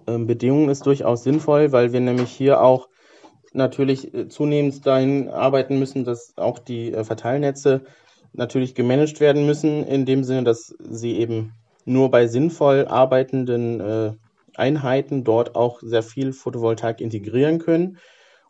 äh, 0.07 0.17
Bedingungen 0.17 0.67
ist 0.67 0.85
durchaus 0.85 1.23
sinnvoll, 1.23 1.71
weil 1.71 1.93
wir 1.93 2.01
nämlich 2.01 2.31
hier 2.31 2.61
auch 2.61 2.89
natürlich 3.53 4.13
äh, 4.13 4.27
zunehmend 4.27 4.85
dahin 4.85 5.29
arbeiten 5.29 5.79
müssen, 5.79 6.03
dass 6.03 6.33
auch 6.35 6.59
die 6.59 6.91
äh, 6.91 7.05
Verteilnetze 7.05 7.83
natürlich 8.33 8.75
gemanagt 8.75 9.21
werden 9.21 9.45
müssen, 9.45 9.87
in 9.87 10.05
dem 10.05 10.25
Sinne, 10.25 10.43
dass 10.43 10.75
sie 10.81 11.17
eben 11.17 11.53
nur 11.85 12.11
bei 12.11 12.27
sinnvoll 12.27 12.85
arbeitenden 12.89 13.79
äh, 13.79 14.11
Einheiten 14.57 15.23
dort 15.23 15.55
auch 15.55 15.79
sehr 15.81 16.03
viel 16.03 16.33
Photovoltaik 16.33 16.99
integrieren 16.99 17.59
können. 17.59 17.99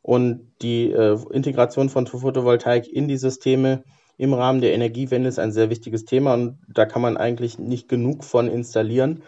Und 0.02 0.52
die 0.64 0.90
äh, 0.90 1.16
Integration 1.32 1.90
von 1.90 2.08
Photovoltaik 2.08 2.92
in 2.92 3.08
die 3.08 3.18
Systeme 3.18 3.84
im 4.18 4.34
Rahmen 4.34 4.62
der 4.62 4.74
Energiewende 4.74 5.30
ist 5.30 5.40
ein 5.40 5.52
sehr 5.52 5.70
wichtiges 5.70 6.06
Thema 6.06 6.34
und 6.34 6.60
da 6.68 6.86
kann 6.86 7.02
man 7.02 7.18
eigentlich 7.18 7.58
nicht 7.58 7.90
genug 7.90 8.24
von 8.24 8.48
installieren. 8.48 9.24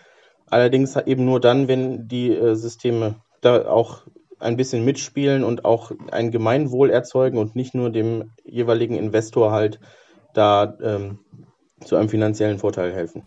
Allerdings 0.50 0.96
eben 0.96 1.26
nur 1.26 1.40
dann, 1.40 1.68
wenn 1.68 2.08
die 2.08 2.32
äh, 2.32 2.56
Systeme 2.56 3.16
da 3.42 3.68
auch 3.68 4.04
ein 4.40 4.58
bisschen 4.58 4.86
mitspielen 4.86 5.44
und 5.44 5.66
auch 5.66 5.92
ein 6.12 6.32
Gemeinwohl 6.32 6.90
erzeugen 6.90 7.38
und 7.38 7.56
nicht 7.56 7.74
nur 7.74 7.90
dem 7.90 8.32
jeweiligen 8.44 8.96
Investor 8.96 9.52
halt 9.52 9.80
da 10.34 10.78
ähm, 10.84 11.20
zu 11.84 11.96
einem 11.96 12.10
finanziellen 12.10 12.60
Vorteil 12.60 12.94
helfen. 12.94 13.24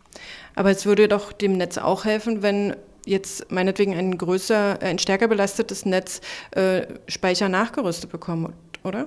Aber 0.55 0.71
es 0.71 0.87
würde 0.87 1.09
doch 1.09 1.33
dem 1.33 1.57
Netz 1.57 1.79
auch 1.79 2.05
helfen, 2.05 2.43
wenn 2.43 2.77
jetzt 3.05 3.51
meinetwegen 3.51 3.95
ein 3.95 4.19
größer, 4.19 4.81
ein 4.83 4.99
stärker 4.99 5.29
belastetes 5.29 5.87
Netz 5.87 6.21
äh, 6.53 6.87
Speicher 7.09 7.49
nachgerüstet 7.49 8.11
bekommt, 8.11 8.55
oder? 8.85 9.07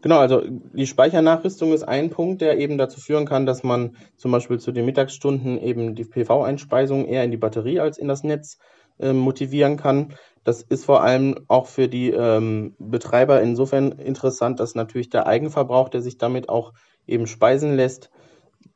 Genau, 0.00 0.18
also 0.18 0.42
die 0.46 0.86
Speichernachrüstung 0.86 1.72
ist 1.72 1.82
ein 1.82 2.10
Punkt, 2.10 2.40
der 2.40 2.58
eben 2.58 2.78
dazu 2.78 3.00
führen 3.00 3.26
kann, 3.26 3.46
dass 3.46 3.64
man 3.64 3.96
zum 4.16 4.30
Beispiel 4.30 4.60
zu 4.60 4.70
den 4.70 4.84
Mittagsstunden 4.84 5.58
eben 5.58 5.96
die 5.96 6.04
PV-Einspeisung 6.04 7.06
eher 7.06 7.24
in 7.24 7.32
die 7.32 7.36
Batterie 7.36 7.80
als 7.80 7.98
in 7.98 8.06
das 8.06 8.22
Netz 8.22 8.58
äh, 9.00 9.12
motivieren 9.12 9.76
kann. 9.76 10.14
Das 10.44 10.62
ist 10.62 10.84
vor 10.84 11.02
allem 11.02 11.40
auch 11.48 11.66
für 11.66 11.88
die 11.88 12.10
ähm, 12.10 12.76
Betreiber 12.78 13.42
insofern 13.42 13.92
interessant, 13.92 14.60
dass 14.60 14.76
natürlich 14.76 15.10
der 15.10 15.26
Eigenverbrauch, 15.26 15.88
der 15.88 16.00
sich 16.00 16.16
damit 16.16 16.48
auch 16.48 16.74
eben 17.06 17.26
speisen 17.26 17.74
lässt, 17.74 18.10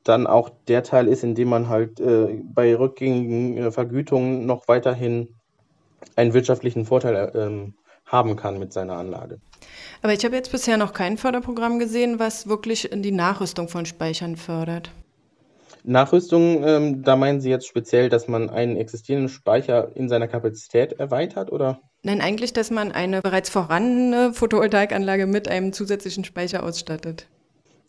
dann 0.03 0.27
auch 0.27 0.51
der 0.67 0.83
Teil 0.83 1.07
ist, 1.07 1.23
in 1.23 1.37
dem 1.37 1.49
man 1.49 1.69
halt 1.69 2.01
äh, 2.01 2.41
bei 2.43 2.75
rückgängigen 2.75 3.57
äh, 3.57 3.71
Vergütungen 3.71 4.45
noch 4.45 4.67
weiterhin 4.67 5.37
einen 6.17 6.35
wirtschaftlichen 6.35 6.85
Vorteil 6.85 7.15
äh, 7.35 7.73
haben 8.07 8.35
kann 8.35 8.59
mit 8.59 8.73
seiner 8.73 8.97
Anlage. 8.97 9.39
Aber 10.03 10.13
ich 10.13 10.25
habe 10.25 10.35
jetzt 10.37 10.53
bisher 10.53 10.77
noch 10.77 10.93
kein 10.93 11.19
Förderprogramm 11.19 11.79
gesehen, 11.79 12.19
was 12.19 12.49
wirklich 12.49 12.91
die 12.93 13.13
Nachrüstung 13.13 13.69
von 13.69 13.87
Speichern 13.87 14.37
fördert. 14.37 14.91
Nachrüstung, 15.85 16.63
ähm, 16.65 17.03
da 17.03 17.17
meinen 17.17 17.41
Sie 17.41 17.51
jetzt 17.51 17.67
speziell, 17.67 18.09
dass 18.09 18.29
man 18.29 18.51
einen 18.51 18.77
existierenden 18.77 19.29
Speicher 19.29 19.91
in 19.97 20.09
seiner 20.09 20.29
Kapazität 20.29 20.93
erweitert, 20.93 21.51
oder? 21.51 21.81
Nein, 22.03 22.21
eigentlich, 22.21 22.53
dass 22.53 22.71
man 22.71 22.93
eine 22.93 23.21
bereits 23.21 23.51
vorhandene 23.51 24.33
Photovoltaikanlage 24.33 25.27
mit 25.27 25.49
einem 25.49 25.73
zusätzlichen 25.73 26.25
Speicher 26.25 26.63
ausstattet. 26.63 27.27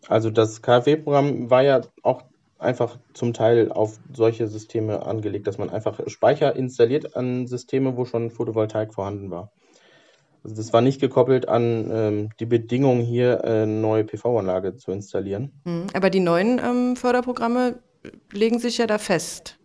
Also 0.07 0.29
das 0.29 0.61
KfW-Programm 0.61 1.49
war 1.49 1.63
ja 1.63 1.81
auch 2.01 2.23
einfach 2.57 2.97
zum 3.13 3.33
Teil 3.33 3.71
auf 3.71 3.99
solche 4.13 4.47
Systeme 4.47 5.05
angelegt, 5.05 5.47
dass 5.47 5.57
man 5.57 5.69
einfach 5.69 5.99
Speicher 6.07 6.55
installiert 6.55 7.15
an 7.15 7.45
Systeme, 7.45 7.95
wo 7.97 8.05
schon 8.05 8.31
Photovoltaik 8.31 8.93
vorhanden 8.93 9.29
war. 9.29 9.51
Also 10.43 10.55
das 10.55 10.73
war 10.73 10.81
nicht 10.81 10.99
gekoppelt 10.99 11.47
an 11.47 11.89
ähm, 11.91 12.29
die 12.39 12.45
Bedingung, 12.45 12.99
hier 12.99 13.43
eine 13.43 13.67
neue 13.67 14.03
PV-Anlage 14.03 14.75
zu 14.75 14.91
installieren. 14.91 15.51
Hm, 15.65 15.87
aber 15.93 16.09
die 16.09 16.19
neuen 16.19 16.59
ähm, 16.59 16.95
Förderprogramme 16.95 17.79
legen 18.31 18.59
sich 18.59 18.77
ja 18.77 18.87
da 18.87 18.97
fest. 18.97 19.59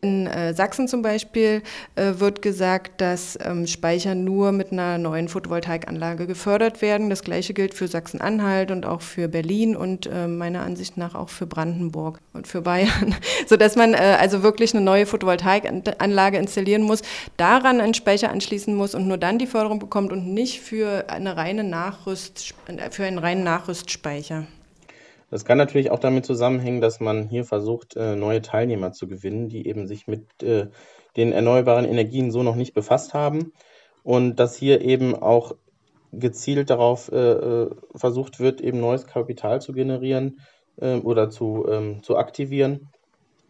In 0.00 0.28
äh, 0.28 0.54
Sachsen 0.54 0.86
zum 0.86 1.02
Beispiel 1.02 1.60
äh, 1.96 2.12
wird 2.18 2.40
gesagt, 2.40 3.00
dass 3.00 3.36
ähm, 3.42 3.66
Speicher 3.66 4.14
nur 4.14 4.52
mit 4.52 4.70
einer 4.70 4.96
neuen 4.96 5.28
Photovoltaikanlage 5.28 6.28
gefördert 6.28 6.82
werden. 6.82 7.10
Das 7.10 7.24
gleiche 7.24 7.52
gilt 7.52 7.74
für 7.74 7.88
Sachsen-Anhalt 7.88 8.70
und 8.70 8.86
auch 8.86 9.00
für 9.00 9.26
Berlin 9.26 9.74
und 9.74 10.06
äh, 10.06 10.28
meiner 10.28 10.60
Ansicht 10.60 10.96
nach 10.98 11.16
auch 11.16 11.30
für 11.30 11.46
Brandenburg 11.46 12.20
und 12.32 12.46
für 12.46 12.62
Bayern, 12.62 13.16
sodass 13.48 13.74
man 13.74 13.94
äh, 13.94 14.16
also 14.20 14.44
wirklich 14.44 14.72
eine 14.72 14.84
neue 14.84 15.04
Photovoltaikanlage 15.04 16.38
installieren 16.38 16.82
muss, 16.82 17.02
daran 17.36 17.80
einen 17.80 17.94
Speicher 17.94 18.30
anschließen 18.30 18.72
muss 18.76 18.94
und 18.94 19.08
nur 19.08 19.18
dann 19.18 19.40
die 19.40 19.48
Förderung 19.48 19.80
bekommt 19.80 20.12
und 20.12 20.32
nicht 20.32 20.60
für, 20.60 21.06
eine 21.08 21.36
reine 21.36 21.64
Nachrüst, 21.64 22.54
für 22.92 23.04
einen 23.04 23.18
reinen 23.18 23.42
Nachrüstspeicher. 23.42 24.46
Das 25.30 25.44
kann 25.44 25.58
natürlich 25.58 25.90
auch 25.90 25.98
damit 25.98 26.24
zusammenhängen, 26.24 26.80
dass 26.80 27.00
man 27.00 27.28
hier 27.28 27.44
versucht, 27.44 27.96
äh, 27.96 28.16
neue 28.16 28.40
Teilnehmer 28.40 28.92
zu 28.92 29.06
gewinnen, 29.08 29.50
die 29.50 29.66
eben 29.66 29.86
sich 29.86 30.06
mit 30.06 30.42
äh, 30.42 30.68
den 31.16 31.32
erneuerbaren 31.32 31.84
Energien 31.84 32.30
so 32.30 32.42
noch 32.42 32.56
nicht 32.56 32.72
befasst 32.72 33.12
haben. 33.12 33.52
Und 34.02 34.36
dass 34.36 34.56
hier 34.56 34.80
eben 34.80 35.14
auch 35.14 35.54
gezielt 36.12 36.70
darauf 36.70 37.12
äh, 37.12 37.66
versucht 37.94 38.40
wird, 38.40 38.62
eben 38.62 38.80
neues 38.80 39.06
Kapital 39.06 39.60
zu 39.60 39.74
generieren 39.74 40.40
oder 40.80 41.28
zu, 41.28 41.66
ähm, 41.68 42.02
zu 42.04 42.16
aktivieren, 42.16 42.88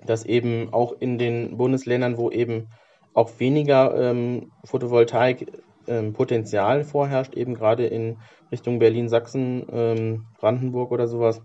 dass 0.07 0.25
eben 0.25 0.73
auch 0.73 0.95
in 0.99 1.19
den 1.19 1.59
Bundesländern, 1.59 2.17
wo 2.17 2.31
eben 2.31 2.69
auch 3.13 3.39
weniger 3.39 3.95
ähm, 3.95 4.51
Photovoltaik-Potenzial 4.65 6.79
ähm, 6.79 6.85
vorherrscht, 6.87 7.35
eben 7.35 7.55
gerade 7.55 7.87
in 7.87 8.17
Richtung 8.51 8.79
Berlin, 8.79 9.11
Sachsen, 9.11 10.25
Brandenburg 10.41 10.91
oder 10.91 11.07
sowas, 11.07 11.43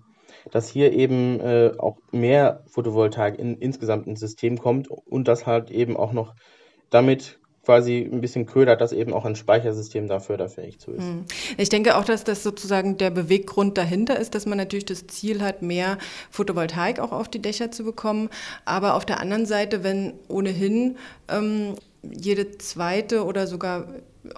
dass 0.52 0.70
hier 0.70 0.92
eben 0.94 1.40
äh, 1.40 1.72
auch 1.78 1.98
mehr 2.12 2.64
Photovoltaik 2.68 3.38
in, 3.40 3.58
insgesamt 3.58 4.08
ins 4.08 4.20
System 4.20 4.58
kommt 4.58 4.90
und 4.90 5.28
das 5.28 5.46
halt 5.46 5.72
eben 5.72 5.98
auch 5.98 6.14
noch 6.14 6.36
damit 6.90 7.40
quasi 7.64 8.08
ein 8.12 8.20
bisschen 8.20 8.46
ködert, 8.46 8.82
dass 8.82 8.92
eben 8.92 9.14
auch 9.14 9.26
ein 9.26 9.36
Speichersystem 9.36 10.08
da 10.08 10.20
förderfähig 10.20 10.80
zu 10.80 10.92
ist. 10.92 11.04
Hm. 11.04 11.26
Ich 11.58 11.70
denke 11.70 11.96
auch, 11.96 12.04
dass 12.04 12.24
das 12.24 12.44
sozusagen 12.44 12.98
der 12.98 13.10
Beweggrund 13.10 13.78
dahinter 13.78 14.20
ist, 14.20 14.36
dass 14.36 14.46
man 14.46 14.58
natürlich 14.58 14.86
das 14.86 15.08
Ziel 15.08 15.42
hat, 15.42 15.62
mehr 15.62 15.98
Photovoltaik 16.30 17.00
auch 17.00 17.14
auf 17.14 17.30
die 17.30 17.42
Dächer 17.42 17.72
zu 17.72 17.86
bekommen. 17.86 18.30
Aber 18.66 18.96
auf 18.96 19.06
der 19.06 19.22
anderen 19.22 19.46
Seite, 19.46 19.84
wenn 19.84 20.14
ohnehin 20.28 20.98
ähm, 21.30 21.76
jede 22.02 22.58
zweite 22.58 23.24
oder 23.24 23.48
sogar 23.48 23.88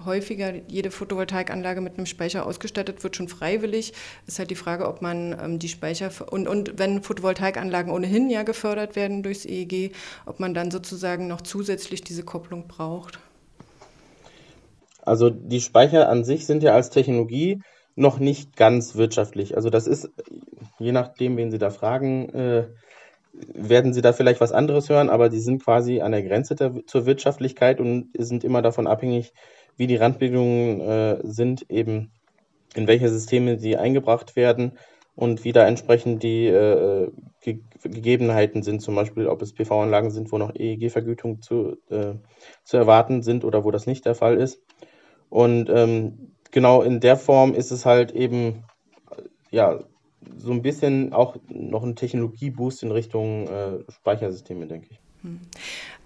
häufiger 0.03 0.53
jede 0.67 0.91
Photovoltaikanlage 0.91 1.81
mit 1.81 1.97
einem 1.97 2.05
Speicher 2.05 2.45
ausgestattet 2.45 3.03
wird, 3.03 3.15
schon 3.15 3.27
freiwillig. 3.27 3.93
Ist 4.27 4.39
halt 4.39 4.51
die 4.51 4.55
Frage, 4.55 4.87
ob 4.87 5.01
man 5.01 5.37
ähm, 5.39 5.59
die 5.59 5.69
Speicher 5.69 6.11
und, 6.31 6.47
und 6.47 6.77
wenn 6.77 7.03
Photovoltaikanlagen 7.03 7.91
ohnehin 7.91 8.29
ja 8.29 8.43
gefördert 8.43 8.95
werden 8.95 9.23
durchs 9.23 9.45
EEG, 9.45 9.93
ob 10.25 10.39
man 10.39 10.53
dann 10.53 10.71
sozusagen 10.71 11.27
noch 11.27 11.41
zusätzlich 11.41 12.01
diese 12.03 12.23
Kopplung 12.23 12.67
braucht. 12.67 13.19
Also 15.01 15.29
die 15.29 15.61
Speicher 15.61 16.09
an 16.09 16.23
sich 16.23 16.45
sind 16.45 16.63
ja 16.63 16.73
als 16.73 16.89
Technologie 16.89 17.61
noch 17.95 18.19
nicht 18.19 18.55
ganz 18.57 18.95
wirtschaftlich. 18.95 19.55
Also 19.55 19.69
das 19.69 19.87
ist, 19.87 20.09
je 20.79 20.91
nachdem, 20.91 21.37
wen 21.37 21.51
Sie 21.51 21.59
da 21.59 21.69
fragen, 21.69 22.29
äh, 22.29 22.67
werden 23.53 23.93
Sie 23.93 24.01
da 24.01 24.13
vielleicht 24.13 24.41
was 24.41 24.51
anderes 24.51 24.89
hören, 24.89 25.09
aber 25.09 25.29
die 25.29 25.39
sind 25.39 25.63
quasi 25.63 26.01
an 26.01 26.11
der 26.11 26.23
Grenze 26.23 26.55
der, 26.55 26.73
zur 26.85 27.05
Wirtschaftlichkeit 27.05 27.79
und 27.79 28.09
sind 28.17 28.43
immer 28.43 28.61
davon 28.61 28.87
abhängig, 28.87 29.33
wie 29.77 29.87
die 29.87 29.95
Randbedingungen 29.95 30.81
äh, 30.81 31.19
sind, 31.23 31.69
eben 31.69 32.11
in 32.75 32.87
welche 32.87 33.09
Systeme 33.09 33.59
sie 33.59 33.77
eingebracht 33.77 34.35
werden 34.35 34.73
und 35.15 35.43
wie 35.43 35.53
da 35.53 35.65
entsprechend 35.65 36.23
die 36.23 36.47
äh, 36.47 37.11
Ge 37.41 37.59
Gegebenheiten 37.83 38.63
sind, 38.63 38.81
zum 38.81 38.95
Beispiel 38.95 39.27
ob 39.27 39.41
es 39.41 39.53
PV-Anlagen 39.53 40.09
sind, 40.09 40.31
wo 40.31 40.37
noch 40.37 40.55
EEG-Vergütung 40.55 41.41
zu, 41.41 41.77
äh, 41.89 42.15
zu 42.63 42.77
erwarten 42.77 43.21
sind 43.21 43.45
oder 43.45 43.63
wo 43.63 43.71
das 43.71 43.85
nicht 43.85 44.05
der 44.05 44.15
Fall 44.15 44.37
ist. 44.37 44.61
Und 45.29 45.69
ähm, 45.69 46.35
genau 46.51 46.81
in 46.81 46.99
der 46.99 47.15
Form 47.15 47.53
ist 47.53 47.71
es 47.71 47.85
halt 47.85 48.11
eben 48.11 48.63
ja 49.51 49.79
so 50.37 50.51
ein 50.51 50.63
bisschen 50.63 51.13
auch 51.13 51.37
noch 51.47 51.83
ein 51.83 51.95
Technologieboost 51.95 52.83
in 52.83 52.91
Richtung 52.91 53.47
äh, 53.47 53.79
Speichersysteme, 53.89 54.67
denke 54.67 54.87
ich. 54.91 55.04
Hm. 55.25 55.39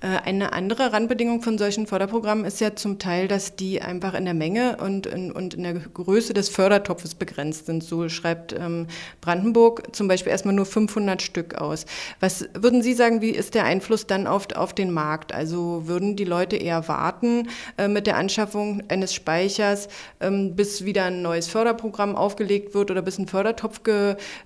Äh, 0.02 0.08
eine 0.24 0.54
andere 0.54 0.94
Randbedingung 0.94 1.42
von 1.42 1.58
solchen 1.58 1.86
Förderprogrammen 1.86 2.46
ist 2.46 2.62
ja 2.62 2.76
zum 2.76 3.00
Teil, 3.00 3.28
dass 3.28 3.58
die 3.58 3.82
einfach 3.82 4.14
in 4.14 4.24
der 4.24 4.34
Menge 4.34 4.78
und 4.78 5.06
in, 5.06 5.32
und 5.32 5.56
in 5.56 5.64
der 5.64 5.74
Größe 5.74 6.34
des 6.34 6.48
Fördertopfes 6.48 7.16
begrenzt 7.16 7.66
sind. 7.66 7.84
So 7.84 8.08
schreibt 8.08 8.54
ähm, 8.54 8.88
Brandenburg 9.20 9.94
zum 9.94 10.08
Beispiel 10.08 10.32
erstmal 10.32 10.54
nur 10.54 10.66
500 10.66 11.22
Stück 11.22 11.56
aus. 11.56 11.86
Was 12.22 12.48
würden 12.54 12.82
Sie 12.82 12.94
sagen, 12.94 13.22
wie 13.22 13.32
ist 13.32 13.56
der 13.56 13.66
Einfluss 13.66 14.08
dann 14.08 14.26
auf, 14.26 14.48
auf 14.56 14.74
den 14.74 14.92
Markt? 14.92 15.34
Also 15.34 15.88
würden 15.88 16.16
die 16.16 16.24
Leute 16.24 16.56
eher 16.56 16.88
warten 16.88 17.50
äh, 17.78 17.90
mit 17.90 18.08
der 18.08 18.16
Anschaffung 18.16 18.84
eines 18.88 19.14
Speichers, 19.14 19.90
ähm, 20.22 20.56
bis 20.56 20.86
wieder 20.86 21.06
ein 21.06 21.22
neues 21.22 21.50
Förderprogramm 21.50 22.16
aufgelegt 22.16 22.74
wird 22.74 22.90
oder 22.90 23.02
bis 23.02 23.18
ein 23.18 23.28
Fördertopf 23.28 23.82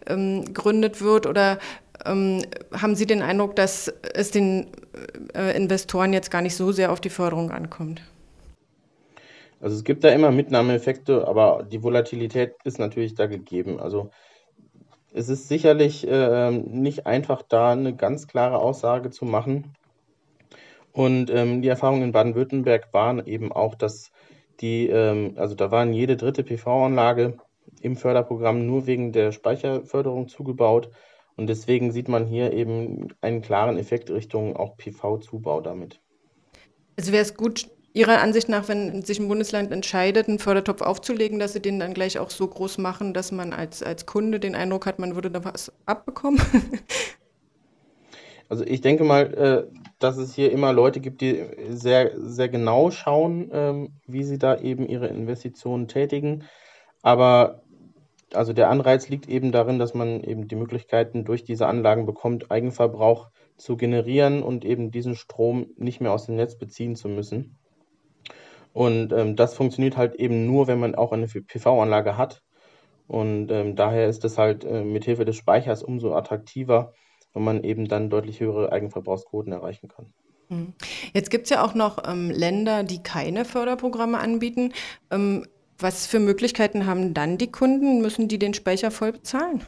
ähm, 0.07 0.45
gegründet 0.45 1.01
wird? 1.01 1.27
Oder 1.27 1.59
haben 2.05 2.95
Sie 2.95 3.05
den 3.05 3.21
Eindruck, 3.21 3.55
dass 3.55 3.87
es 4.13 4.31
den 4.31 4.67
äh, 5.33 5.55
Investoren 5.55 6.13
jetzt 6.13 6.31
gar 6.31 6.41
nicht 6.41 6.55
so 6.55 6.71
sehr 6.71 6.91
auf 6.91 7.01
die 7.01 7.09
Förderung 7.09 7.51
ankommt? 7.51 8.01
Also 9.61 9.77
es 9.77 9.85
gibt 9.85 10.03
da 10.03 10.09
immer 10.09 10.31
Mitnahmeeffekte, 10.31 11.25
aber 11.25 11.65
die 11.71 11.81
Volatilität 11.81 12.55
ist 12.65 12.79
natürlich 12.79 13.15
da 13.15 13.27
gegeben. 13.27 13.79
Also 13.79 14.09
es 15.13 15.29
ist 15.29 15.47
sicherlich 15.47 16.05
äh, 16.07 16.51
nicht 16.51 17.05
einfach, 17.05 17.43
da 17.43 17.71
eine 17.71 17.95
ganz 17.95 18.27
klare 18.27 18.57
Aussage 18.59 19.09
zu 19.09 19.23
machen. 19.23 19.73
Und 20.91 21.29
ähm, 21.29 21.61
die 21.61 21.69
Erfahrungen 21.69 22.03
in 22.03 22.11
Baden-Württemberg 22.11 22.89
waren 22.93 23.25
eben 23.25 23.51
auch, 23.51 23.75
dass 23.75 24.11
die, 24.59 24.87
ähm, 24.87 25.33
also 25.37 25.55
da 25.55 25.71
waren 25.71 25.93
jede 25.93 26.17
dritte 26.17 26.43
PV-Anlage 26.43 27.37
im 27.81 27.95
Förderprogramm 27.95 28.65
nur 28.65 28.85
wegen 28.85 29.11
der 29.11 29.31
Speicherförderung 29.31 30.27
zugebaut. 30.27 30.89
Und 31.35 31.47
deswegen 31.47 31.91
sieht 31.91 32.07
man 32.07 32.25
hier 32.25 32.53
eben 32.53 33.07
einen 33.21 33.41
klaren 33.41 33.77
Effekt 33.77 34.09
Richtung 34.11 34.55
auch 34.55 34.77
PV-Zubau 34.77 35.61
damit. 35.61 35.99
Also 36.97 37.11
wäre 37.11 37.23
es 37.23 37.35
gut, 37.35 37.67
Ihrer 37.95 38.21
Ansicht 38.21 38.49
nach, 38.49 38.67
wenn 38.67 39.03
sich 39.03 39.19
ein 39.19 39.27
Bundesland 39.27 39.71
entscheidet, 39.71 40.27
einen 40.27 40.39
Fördertopf 40.39 40.81
aufzulegen, 40.81 41.37
dass 41.37 41.53
Sie 41.53 41.61
den 41.61 41.79
dann 41.79 41.93
gleich 41.93 42.17
auch 42.17 42.31
so 42.31 42.47
groß 42.47 42.79
machen, 42.79 43.13
dass 43.13 43.31
man 43.31 43.53
als, 43.53 43.83
als 43.83 44.07
Kunde 44.07 44.39
den 44.39 44.55
Eindruck 44.55 44.87
hat, 44.87 44.97
man 44.97 45.13
würde 45.13 45.29
da 45.29 45.45
was 45.45 45.71
abbekommen? 45.85 46.41
Also 48.49 48.65
ich 48.65 48.81
denke 48.81 49.03
mal, 49.03 49.33
äh, 49.33 49.77
dass 49.97 50.17
es 50.17 50.35
hier 50.35 50.51
immer 50.51 50.73
Leute 50.73 50.99
gibt, 50.99 51.21
die 51.21 51.43
sehr, 51.69 52.11
sehr 52.17 52.49
genau 52.49 52.91
schauen, 52.91 53.49
ähm, 53.51 53.93
wie 54.05 54.23
sie 54.23 54.37
da 54.37 54.59
eben 54.59 54.87
ihre 54.87 55.07
Investitionen 55.07 55.87
tätigen. 55.87 56.43
Aber 57.01 57.62
also 58.33 58.53
der 58.53 58.69
Anreiz 58.69 59.09
liegt 59.09 59.27
eben 59.27 59.51
darin, 59.51 59.79
dass 59.79 59.93
man 59.93 60.23
eben 60.23 60.47
die 60.47 60.55
Möglichkeiten 60.55 61.25
durch 61.25 61.43
diese 61.43 61.67
Anlagen 61.67 62.05
bekommt, 62.05 62.51
Eigenverbrauch 62.51 63.29
zu 63.57 63.77
generieren 63.77 64.43
und 64.43 64.65
eben 64.65 64.91
diesen 64.91 65.15
Strom 65.15 65.67
nicht 65.77 66.01
mehr 66.01 66.11
aus 66.11 66.25
dem 66.25 66.35
Netz 66.35 66.57
beziehen 66.57 66.95
zu 66.95 67.07
müssen. 67.07 67.57
Und 68.73 69.13
ähm, 69.13 69.35
das 69.35 69.53
funktioniert 69.53 69.97
halt 69.97 70.15
eben 70.15 70.45
nur, 70.45 70.67
wenn 70.67 70.79
man 70.79 70.95
auch 70.95 71.11
eine 71.11 71.27
PV-Anlage 71.27 72.17
hat. 72.17 72.41
Und 73.07 73.51
ähm, 73.51 73.75
daher 73.75 74.07
ist 74.07 74.25
es 74.25 74.37
halt 74.37 74.63
äh, 74.63 74.83
mithilfe 74.83 75.25
des 75.25 75.35
Speichers 75.35 75.83
umso 75.83 76.15
attraktiver, 76.15 76.93
wenn 77.33 77.43
man 77.43 77.63
eben 77.63 77.87
dann 77.87 78.09
deutlich 78.09 78.39
höhere 78.39 78.71
Eigenverbrauchsquoten 78.71 79.53
erreichen 79.53 79.87
kann. 79.89 80.13
Hm. 80.49 80.73
Jetzt 81.13 81.29
gibt 81.29 81.45
es 81.45 81.49
ja 81.51 81.63
auch 81.63 81.75
noch 81.75 81.99
ähm, 82.07 82.31
Länder, 82.31 82.83
die 82.83 83.03
keine 83.03 83.45
Förderprogramme 83.45 84.17
anbieten. 84.17 84.73
Was 85.79 86.07
für 86.07 86.19
Möglichkeiten 86.19 86.85
haben 86.85 87.13
dann 87.13 87.37
die 87.37 87.51
Kunden? 87.51 88.01
Müssen 88.01 88.27
die 88.27 88.39
den 88.39 88.53
Speicher 88.53 88.91
voll 88.91 89.13
bezahlen? 89.13 89.63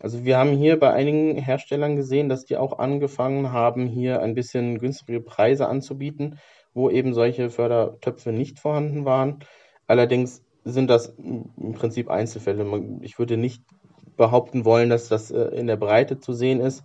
Also 0.00 0.24
wir 0.24 0.36
haben 0.36 0.50
hier 0.50 0.78
bei 0.78 0.92
einigen 0.92 1.36
Herstellern 1.36 1.96
gesehen, 1.96 2.28
dass 2.28 2.44
die 2.44 2.56
auch 2.56 2.78
angefangen 2.78 3.52
haben, 3.52 3.86
hier 3.86 4.20
ein 4.20 4.34
bisschen 4.34 4.78
günstigere 4.78 5.22
Preise 5.22 5.66
anzubieten, 5.66 6.38
wo 6.74 6.90
eben 6.90 7.14
solche 7.14 7.48
Fördertöpfe 7.50 8.32
nicht 8.32 8.58
vorhanden 8.58 9.04
waren. 9.04 9.38
Allerdings 9.86 10.42
sind 10.64 10.90
das 10.90 11.14
im 11.16 11.72
Prinzip 11.72 12.10
Einzelfälle. 12.10 12.66
Ich 13.02 13.18
würde 13.18 13.36
nicht 13.36 13.62
behaupten 14.16 14.64
wollen, 14.64 14.90
dass 14.90 15.08
das 15.08 15.30
äh, 15.30 15.40
in 15.56 15.66
der 15.66 15.76
Breite 15.76 16.18
zu 16.18 16.32
sehen 16.32 16.60
ist, 16.60 16.84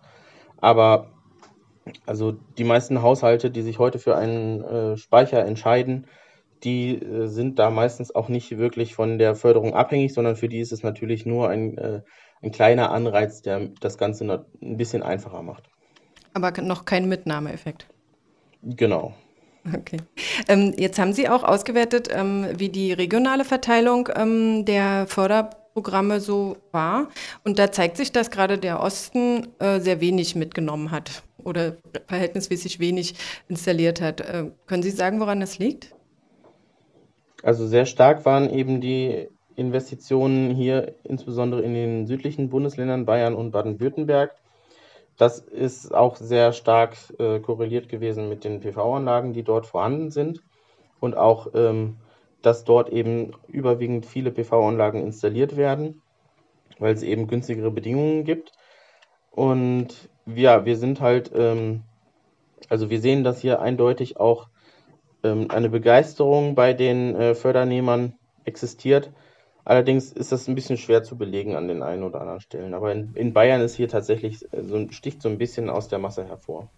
aber 0.57 1.11
also 2.05 2.33
die 2.57 2.63
meisten 2.63 3.01
Haushalte, 3.01 3.51
die 3.51 3.61
sich 3.61 3.79
heute 3.79 3.99
für 3.99 4.15
einen 4.15 4.63
äh, 4.63 4.97
Speicher 4.97 5.45
entscheiden, 5.45 6.07
die 6.63 6.95
äh, 6.95 7.27
sind 7.27 7.59
da 7.59 7.69
meistens 7.69 8.13
auch 8.13 8.29
nicht 8.29 8.57
wirklich 8.57 8.95
von 8.95 9.17
der 9.17 9.35
Förderung 9.35 9.73
abhängig, 9.73 10.13
sondern 10.13 10.35
für 10.35 10.49
die 10.49 10.59
ist 10.59 10.71
es 10.71 10.83
natürlich 10.83 11.25
nur 11.25 11.49
ein, 11.49 11.77
äh, 11.77 12.01
ein 12.41 12.51
kleiner 12.51 12.91
Anreiz, 12.91 13.41
der 13.41 13.69
das 13.79 13.97
Ganze 13.97 14.25
noch 14.25 14.45
ein 14.61 14.77
bisschen 14.77 15.03
einfacher 15.03 15.41
macht. 15.41 15.69
Aber 16.33 16.51
noch 16.61 16.85
kein 16.85 17.09
Mitnahmeeffekt. 17.09 17.87
Genau. 18.63 19.13
Okay. 19.73 19.97
Ähm, 20.47 20.73
jetzt 20.77 20.99
haben 20.99 21.13
Sie 21.13 21.27
auch 21.29 21.43
ausgewertet, 21.43 22.07
ähm, 22.11 22.47
wie 22.57 22.69
die 22.69 22.93
regionale 22.93 23.43
Verteilung 23.43 24.09
ähm, 24.15 24.65
der 24.65 25.05
Förderprogramme 25.07 26.21
so 26.21 26.57
war. 26.71 27.09
Und 27.43 27.59
da 27.59 27.71
zeigt 27.71 27.97
sich, 27.97 28.11
dass 28.11 28.31
gerade 28.31 28.57
der 28.57 28.81
Osten 28.81 29.47
äh, 29.59 29.79
sehr 29.79 30.01
wenig 30.01 30.35
mitgenommen 30.35 30.91
hat 30.91 31.23
oder 31.43 31.75
verhältnismäßig 32.07 32.79
wenig 32.79 33.15
installiert 33.47 34.01
hat. 34.01 34.21
Äh, 34.21 34.45
können 34.65 34.83
Sie 34.83 34.91
sagen, 34.91 35.19
woran 35.19 35.39
das 35.39 35.59
liegt? 35.59 35.93
Also 37.43 37.67
sehr 37.67 37.85
stark 37.85 38.25
waren 38.25 38.49
eben 38.49 38.81
die 38.81 39.29
Investitionen 39.55 40.51
hier 40.51 40.95
insbesondere 41.03 41.61
in 41.61 41.73
den 41.73 42.07
südlichen 42.07 42.49
Bundesländern 42.49 43.05
Bayern 43.05 43.35
und 43.35 43.51
Baden-Württemberg. 43.51 44.35
Das 45.17 45.39
ist 45.39 45.93
auch 45.93 46.15
sehr 46.15 46.53
stark 46.53 46.95
äh, 47.17 47.39
korreliert 47.39 47.89
gewesen 47.89 48.29
mit 48.29 48.45
den 48.45 48.61
PV-Anlagen, 48.61 49.33
die 49.33 49.43
dort 49.43 49.65
vorhanden 49.65 50.11
sind 50.11 50.41
und 51.01 51.17
auch, 51.17 51.47
ähm, 51.53 51.97
dass 52.41 52.63
dort 52.63 52.89
eben 52.89 53.33
überwiegend 53.47 54.05
viele 54.05 54.31
PV-Anlagen 54.31 55.01
installiert 55.01 55.57
werden, 55.57 56.01
weil 56.79 56.93
es 56.93 57.03
eben 57.03 57.27
günstigere 57.27 57.69
Bedingungen 57.69 58.23
gibt. 58.23 58.53
Und 59.31 60.09
ja, 60.25 60.63
wir 60.63 60.77
sind 60.77 61.01
halt, 61.01 61.31
ähm, 61.35 61.83
also 62.69 62.89
wir 62.89 63.01
sehen, 63.01 63.25
dass 63.25 63.41
hier 63.41 63.61
eindeutig 63.61 64.17
auch 64.17 64.47
eine 65.21 65.69
Begeisterung 65.69 66.55
bei 66.55 66.73
den 66.73 67.15
äh, 67.15 67.35
Fördernehmern 67.35 68.13
existiert. 68.45 69.11
Allerdings 69.65 70.11
ist 70.11 70.31
das 70.31 70.47
ein 70.47 70.55
bisschen 70.55 70.77
schwer 70.77 71.03
zu 71.03 71.17
belegen 71.17 71.55
an 71.55 71.67
den 71.67 71.83
einen 71.83 72.03
oder 72.03 72.21
anderen 72.21 72.39
Stellen. 72.39 72.73
Aber 72.73 72.91
in, 72.91 73.13
in 73.13 73.33
Bayern 73.33 73.61
ist 73.61 73.75
hier 73.75 73.87
tatsächlich 73.87 74.43
äh, 74.53 74.63
so 74.63 74.87
sticht 74.91 75.21
so 75.21 75.29
ein 75.29 75.37
bisschen 75.37 75.69
aus 75.69 75.87
der 75.87 75.99
Masse 75.99 76.25
hervor. 76.25 76.69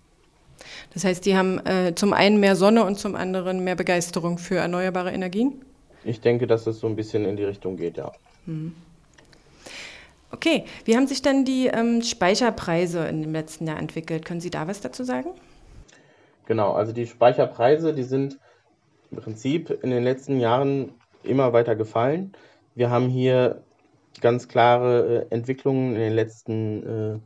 Das 0.94 1.04
heißt, 1.04 1.26
die 1.26 1.36
haben 1.36 1.66
äh, 1.66 1.94
zum 1.96 2.14
einen 2.14 2.40
mehr 2.40 2.56
Sonne 2.56 2.84
und 2.84 3.00
zum 3.00 3.16
anderen 3.16 3.64
mehr 3.64 3.76
Begeisterung 3.76 4.38
für 4.38 4.58
erneuerbare 4.58 5.12
Energien? 5.12 5.64
Ich 6.04 6.22
denke, 6.22 6.48
dass 6.48 6.68
es 6.68 6.80
so 6.80 6.88
ein 6.88 6.96
bisschen 6.96 7.26
in 7.26 7.38
die 7.38 7.44
Richtung 7.44 7.78
geht, 7.78 7.98
ja. 7.98 8.12
Hm. 8.46 8.74
Okay, 10.32 10.66
wie 10.86 10.96
haben 10.96 11.08
sich 11.08 11.22
denn 11.22 11.46
die 11.46 11.68
ähm, 11.68 12.02
Speicherpreise 12.02 13.06
in 13.06 13.22
dem 13.22 13.34
letzten 13.34 13.68
Jahr 13.68 13.78
entwickelt? 13.78 14.26
Können 14.26 14.42
Sie 14.42 14.50
da 14.50 14.68
was 14.68 14.82
dazu 14.82 15.04
sagen? 15.04 15.30
Genau, 16.52 16.74
also 16.74 16.92
die 16.92 17.08
Speicherpreise, 17.08 17.94
die 17.94 18.04
sind 18.04 18.38
im 19.10 19.20
Prinzip 19.20 19.70
in 19.70 19.90
den 19.90 20.04
letzten 20.04 20.38
Jahren 20.38 20.92
immer 21.24 21.54
weiter 21.54 21.78
gefallen. 21.78 22.34
Wir 22.76 22.90
haben 22.90 23.08
hier 23.08 23.64
ganz 24.20 24.50
klare 24.50 25.28
äh, 25.30 25.34
Entwicklungen 25.34 25.94
in 25.94 26.02
den 26.02 26.12
letzten, 26.12 26.84
äh, 26.84 27.20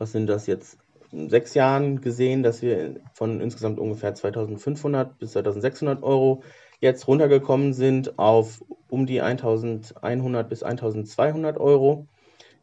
was 0.00 0.10
sind 0.10 0.26
das 0.26 0.48
jetzt, 0.48 0.78
sechs 1.12 1.54
Jahren 1.54 2.00
gesehen, 2.00 2.42
dass 2.42 2.62
wir 2.62 2.96
von 3.12 3.40
insgesamt 3.40 3.78
ungefähr 3.78 4.12
2500 4.12 5.20
bis 5.20 5.30
2600 5.30 6.02
Euro 6.02 6.42
jetzt 6.80 7.06
runtergekommen 7.06 7.74
sind 7.74 8.18
auf 8.18 8.64
um 8.88 9.06
die 9.06 9.20
1100 9.20 10.48
bis 10.48 10.64
1200 10.64 11.58
Euro. 11.58 12.08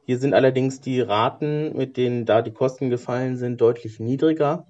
Hier 0.04 0.18
sind 0.18 0.34
allerdings 0.34 0.82
die 0.82 1.00
Raten, 1.00 1.74
mit 1.78 1.96
denen 1.96 2.26
da 2.26 2.42
die 2.42 2.52
Kosten 2.52 2.90
gefallen 2.90 3.38
sind, 3.38 3.62
deutlich 3.62 4.02
niedriger 4.02 4.68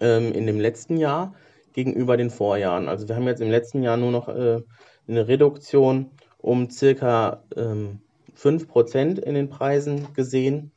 ähm, 0.00 0.32
in 0.32 0.46
dem 0.46 0.60
letzten 0.60 0.96
Jahr 0.96 1.34
gegenüber 1.72 2.16
den 2.16 2.30
Vorjahren. 2.30 2.88
Also 2.88 3.08
wir 3.08 3.16
haben 3.16 3.26
jetzt 3.26 3.40
im 3.40 3.50
letzten 3.50 3.82
Jahr 3.82 3.96
nur 3.96 4.10
noch 4.10 4.28
äh, 4.28 4.60
eine 5.08 5.28
Reduktion 5.28 6.10
um 6.38 6.70
circa 6.70 7.42
ähm, 7.56 8.00
5% 8.36 9.18
in 9.18 9.34
den 9.34 9.48
Preisen 9.48 10.12
gesehen, 10.14 10.72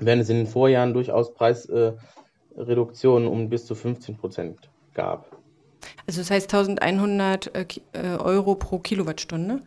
während 0.00 0.22
es 0.22 0.30
in 0.30 0.36
den 0.36 0.46
Vorjahren 0.46 0.94
durchaus 0.94 1.34
Preisreduktionen 1.34 3.28
äh, 3.28 3.30
um 3.30 3.48
bis 3.48 3.66
zu 3.66 3.74
15% 3.74 4.54
gab. 4.94 5.36
Also 6.06 6.20
das 6.20 6.30
heißt 6.30 6.52
1100 6.52 7.54
äh, 7.54 7.66
äh, 7.92 8.16
Euro 8.16 8.54
pro 8.54 8.78
Kilowattstunde? 8.78 9.60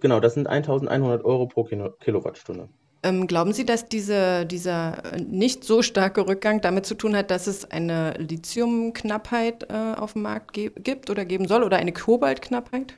Genau, 0.00 0.18
das 0.18 0.34
sind 0.34 0.46
1100 0.46 1.24
Euro 1.24 1.46
pro 1.46 1.64
Kilowattstunde. 1.64 2.68
Ähm, 3.02 3.26
glauben 3.26 3.52
Sie, 3.52 3.64
dass 3.64 3.88
diese, 3.88 4.44
dieser 4.44 5.14
äh, 5.14 5.20
nicht 5.20 5.64
so 5.64 5.80
starke 5.80 6.26
Rückgang 6.26 6.60
damit 6.60 6.84
zu 6.84 6.94
tun 6.94 7.16
hat, 7.16 7.30
dass 7.30 7.46
es 7.46 7.70
eine 7.70 8.12
Lithiumknappheit 8.18 9.68
äh, 9.70 9.94
auf 9.98 10.12
dem 10.12 10.22
Markt 10.22 10.52
gibt 10.52 11.08
oder 11.08 11.24
geben 11.24 11.48
soll 11.48 11.62
oder 11.62 11.78
eine 11.78 11.92
Kobaltknappheit? 11.92 12.94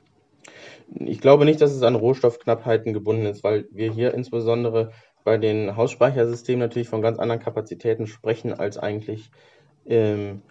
Ich 0.94 1.20
glaube 1.20 1.44
nicht, 1.44 1.60
dass 1.60 1.72
es 1.72 1.82
an 1.82 1.94
Rohstoffknappheiten 1.94 2.92
gebunden 2.92 3.26
ist, 3.26 3.44
weil 3.44 3.66
wir 3.70 3.92
hier 3.92 4.12
insbesondere 4.12 4.90
bei 5.24 5.38
den 5.38 5.76
Hausspeichersystemen 5.76 6.60
natürlich 6.60 6.88
von 6.88 7.00
ganz 7.00 7.20
anderen 7.20 7.40
Kapazitäten 7.40 8.08
sprechen 8.08 8.52
als 8.52 8.78
eigentlich 8.78 9.30
ähm, 9.86 10.42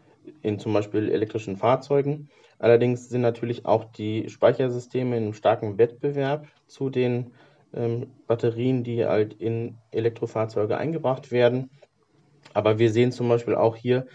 in 0.42 0.60
zum 0.60 0.74
Beispiel 0.74 1.10
elektrischen 1.10 1.58
Fahrzeugen. 1.58 2.30
Allerdings 2.58 3.10
sind 3.10 3.22
natürlich 3.22 3.66
auch 3.66 3.86
die 3.86 4.30
Speichersysteme 4.30 5.18
in 5.18 5.24
einem 5.24 5.34
starken 5.34 5.78
Wettbewerb 5.78 6.48
zu 6.68 6.90
den 6.90 7.12
ähm, 7.18 7.32
Batterien, 8.28 8.84
die 8.84 9.06
halt 9.06 9.34
in 9.34 9.78
Elektrofahrzeuge 9.92 10.78
eingebracht 10.78 11.32
werden. 11.32 11.70
Aber 12.54 12.80
wir 12.80 12.92
sehen 12.92 13.12
zum 13.12 13.30
Beispiel 13.30 13.56
auch 13.56 13.76
hier, 13.76 14.08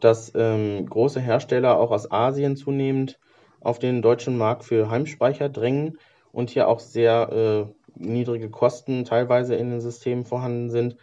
dass 0.00 0.32
ähm, 0.34 0.86
große 0.86 1.20
Hersteller 1.20 1.78
auch 1.78 1.90
aus 1.90 2.10
Asien 2.10 2.56
zunehmend 2.56 3.18
auf 3.60 3.78
den 3.78 4.02
deutschen 4.02 4.36
Markt 4.36 4.64
für 4.64 4.90
Heimspeicher 4.90 5.48
drängen 5.48 5.98
und 6.32 6.50
hier 6.50 6.68
auch 6.68 6.80
sehr 6.80 7.30
äh, 7.32 7.72
niedrige 7.94 8.50
Kosten 8.50 9.04
teilweise 9.04 9.54
in 9.54 9.70
den 9.70 9.80
Systemen 9.80 10.24
vorhanden 10.24 10.70
sind. 10.70 10.96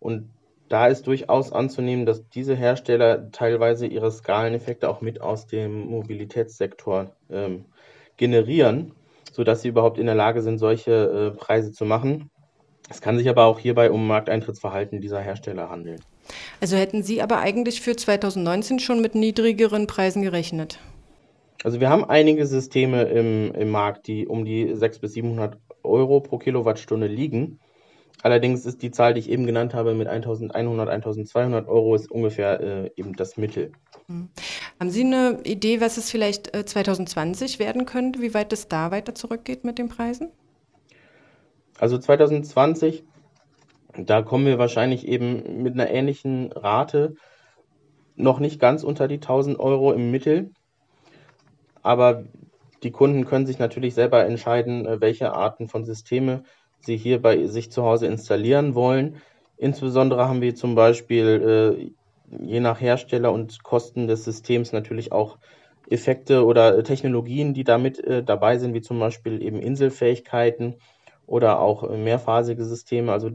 Und 0.00 0.30
da 0.68 0.86
ist 0.86 1.06
durchaus 1.06 1.52
anzunehmen, 1.52 2.06
dass 2.06 2.28
diese 2.30 2.54
Hersteller 2.54 3.30
teilweise 3.30 3.86
ihre 3.86 4.10
Skaleneffekte 4.10 4.88
auch 4.88 5.00
mit 5.00 5.20
aus 5.20 5.46
dem 5.46 5.86
Mobilitätssektor 5.86 7.12
ähm, 7.30 7.66
generieren 8.16 8.92
sodass 9.38 9.62
sie 9.62 9.68
überhaupt 9.68 9.98
in 9.98 10.06
der 10.06 10.16
Lage 10.16 10.42
sind, 10.42 10.58
solche 10.58 10.90
äh, 10.92 11.38
Preise 11.38 11.70
zu 11.70 11.84
machen. 11.84 12.28
Es 12.90 13.00
kann 13.00 13.16
sich 13.16 13.28
aber 13.28 13.44
auch 13.44 13.60
hierbei 13.60 13.92
um 13.92 14.04
Markteintrittsverhalten 14.08 15.00
dieser 15.00 15.20
Hersteller 15.20 15.70
handeln. 15.70 16.00
Also 16.60 16.76
hätten 16.76 17.04
Sie 17.04 17.22
aber 17.22 17.38
eigentlich 17.38 17.80
für 17.80 17.94
2019 17.94 18.80
schon 18.80 19.00
mit 19.00 19.14
niedrigeren 19.14 19.86
Preisen 19.86 20.22
gerechnet? 20.22 20.80
Also 21.62 21.78
wir 21.78 21.88
haben 21.88 22.04
einige 22.04 22.46
Systeme 22.46 23.04
im, 23.04 23.54
im 23.54 23.70
Markt, 23.70 24.08
die 24.08 24.26
um 24.26 24.44
die 24.44 24.74
600 24.74 25.00
bis 25.00 25.12
700 25.12 25.56
Euro 25.84 26.18
pro 26.18 26.38
Kilowattstunde 26.38 27.06
liegen. 27.06 27.60
Allerdings 28.24 28.66
ist 28.66 28.82
die 28.82 28.90
Zahl, 28.90 29.14
die 29.14 29.20
ich 29.20 29.30
eben 29.30 29.46
genannt 29.46 29.72
habe, 29.72 29.94
mit 29.94 30.08
1100, 30.08 30.88
1200 30.88 31.68
Euro 31.68 31.94
ist 31.94 32.10
ungefähr 32.10 32.60
äh, 32.60 32.90
eben 32.96 33.12
das 33.12 33.36
Mittel. 33.36 33.70
Haben 34.08 34.90
Sie 34.90 35.04
eine 35.04 35.40
Idee, 35.44 35.82
was 35.82 35.98
es 35.98 36.10
vielleicht 36.10 36.56
äh, 36.56 36.64
2020 36.64 37.58
werden 37.58 37.84
könnte, 37.84 38.22
wie 38.22 38.32
weit 38.32 38.52
es 38.54 38.66
da 38.66 38.90
weiter 38.90 39.14
zurückgeht 39.14 39.64
mit 39.64 39.78
den 39.78 39.90
Preisen? 39.90 40.30
Also 41.78 41.98
2020, 41.98 43.04
da 43.98 44.22
kommen 44.22 44.46
wir 44.46 44.58
wahrscheinlich 44.58 45.06
eben 45.06 45.62
mit 45.62 45.74
einer 45.74 45.90
ähnlichen 45.90 46.52
Rate 46.52 47.16
noch 48.16 48.40
nicht 48.40 48.58
ganz 48.58 48.82
unter 48.82 49.08
die 49.08 49.16
1000 49.16 49.60
Euro 49.60 49.92
im 49.92 50.10
Mittel. 50.10 50.52
Aber 51.82 52.24
die 52.82 52.90
Kunden 52.90 53.26
können 53.26 53.46
sich 53.46 53.58
natürlich 53.58 53.94
selber 53.94 54.24
entscheiden, 54.24 54.86
äh, 54.86 55.02
welche 55.02 55.34
Arten 55.34 55.68
von 55.68 55.84
Systeme 55.84 56.44
sie 56.80 56.96
hier 56.96 57.20
bei 57.20 57.46
sich 57.46 57.70
zu 57.70 57.82
Hause 57.82 58.06
installieren 58.06 58.74
wollen. 58.74 59.16
Insbesondere 59.58 60.28
haben 60.28 60.40
wir 60.40 60.54
zum 60.54 60.74
Beispiel 60.74 61.76
äh, 61.76 61.97
je 62.30 62.60
nach 62.60 62.80
Hersteller 62.80 63.32
und 63.32 63.62
Kosten 63.62 64.06
des 64.06 64.24
Systems 64.24 64.72
natürlich 64.72 65.12
auch 65.12 65.38
Effekte 65.90 66.44
oder 66.44 66.82
Technologien, 66.84 67.54
die 67.54 67.64
damit 67.64 67.98
äh, 68.00 68.22
dabei 68.22 68.58
sind, 68.58 68.74
wie 68.74 68.82
zum 68.82 68.98
Beispiel 68.98 69.42
eben 69.42 69.60
Inselfähigkeiten 69.60 70.76
oder 71.26 71.60
auch 71.60 71.84
äh, 71.84 71.96
mehrphasige 71.96 72.64
Systeme. 72.64 73.12
Also 73.12 73.30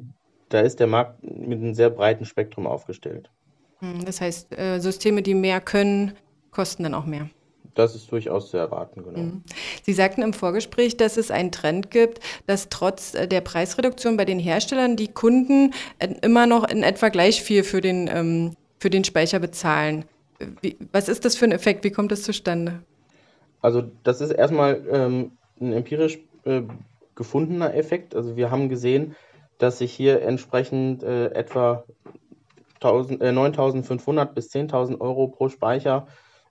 da 0.50 0.60
ist 0.62 0.80
der 0.80 0.88
Markt 0.88 1.24
mit 1.24 1.60
einem 1.60 1.74
sehr 1.74 1.90
breiten 1.90 2.26
Spektrum 2.26 2.68
aufgestellt. 2.68 3.32
Hm, 3.80 4.06
das 4.06 4.22
heißt, 4.22 4.58
äh, 4.58 4.80
Systeme, 4.80 5.22
die 5.22 5.34
mehr 5.34 5.62
können, 5.62 6.14
kosten 6.52 6.84
dann 6.84 6.94
auch 6.94 7.06
mehr. 7.06 7.30
Das 7.76 7.96
ist 7.96 8.12
durchaus 8.12 8.52
zu 8.52 8.58
erwarten, 8.58 9.04
genau. 9.04 9.20
Mhm. 9.20 9.44
Sie 9.82 9.94
sagten 9.94 10.22
im 10.22 10.34
Vorgespräch, 10.34 10.96
dass 10.98 11.18
es 11.18 11.32
einen 11.32 11.52
Trend 11.52 11.90
gibt, 11.90 12.20
dass 12.46 12.70
trotz 12.70 13.16
äh, 13.16 13.28
der 13.28 13.42
Preisreduktion 13.42 14.16
bei 14.16 14.26
den 14.26 14.38
Herstellern 14.38 14.96
die 14.96 15.08
Kunden 15.08 15.74
äh, 15.98 16.10
immer 16.22 16.46
noch 16.46 16.70
in 16.70 16.84
etwa 16.84 17.10
gleich 17.10 17.42
viel 17.42 17.64
für 17.64 17.82
den, 17.82 18.08
ähm, 18.14 18.56
für 18.84 18.90
den 18.90 19.06
Speicher 19.06 19.40
bezahlen. 19.40 20.04
Wie, 20.62 20.78
was 20.92 21.08
ist 21.08 21.24
das 21.24 21.38
für 21.38 21.46
ein 21.46 21.54
Effekt? 21.54 21.86
Wie 21.86 21.92
kommt 21.92 22.12
das 22.12 22.24
zustande? 22.24 22.84
Also 23.62 23.82
das 24.04 24.20
ist 24.20 24.32
erstmal 24.32 24.86
ähm, 24.92 25.32
ein 25.62 25.72
empirisch 25.72 26.20
äh, 26.44 26.64
gefundener 27.16 27.74
Effekt. 27.76 28.14
Also 28.14 28.36
wir 28.36 28.52
haben 28.52 28.68
gesehen, 28.68 29.16
dass 29.58 29.78
sich 29.78 29.94
hier 29.94 30.22
entsprechend 30.22 31.02
äh, 31.02 31.28
etwa 31.28 31.86
9.500 32.82 34.22
äh, 34.22 34.34
bis 34.36 34.52
10.000 34.52 35.00
Euro 35.00 35.30
pro 35.30 35.48
Speicher 35.48 36.08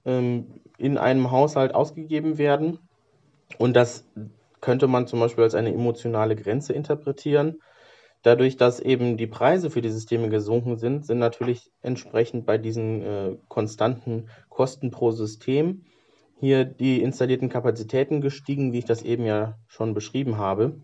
ähm, 0.06 0.46
in 0.78 0.96
einem 0.96 1.30
Haushalt 1.30 1.74
ausgegeben 1.74 2.38
werden. 2.38 2.78
Und 3.58 3.76
das 3.76 4.06
könnte 4.62 4.86
man 4.86 5.06
zum 5.06 5.20
Beispiel 5.20 5.44
als 5.44 5.54
eine 5.54 5.74
emotionale 5.74 6.34
Grenze 6.34 6.72
interpretieren. 6.72 7.60
Dadurch, 8.22 8.56
dass 8.56 8.78
eben 8.78 9.16
die 9.16 9.26
Preise 9.26 9.68
für 9.68 9.82
die 9.82 9.90
Systeme 9.90 10.28
gesunken 10.28 10.76
sind, 10.76 11.04
sind 11.04 11.18
natürlich 11.18 11.72
entsprechend 11.82 12.46
bei 12.46 12.56
diesen 12.56 13.02
äh, 13.02 13.36
konstanten 13.48 14.28
Kosten 14.48 14.92
pro 14.92 15.10
System 15.10 15.84
hier 16.38 16.64
die 16.64 17.02
installierten 17.02 17.48
Kapazitäten 17.48 18.20
gestiegen, 18.20 18.72
wie 18.72 18.78
ich 18.78 18.84
das 18.84 19.02
eben 19.02 19.24
ja 19.24 19.58
schon 19.66 19.94
beschrieben 19.94 20.38
habe. 20.38 20.76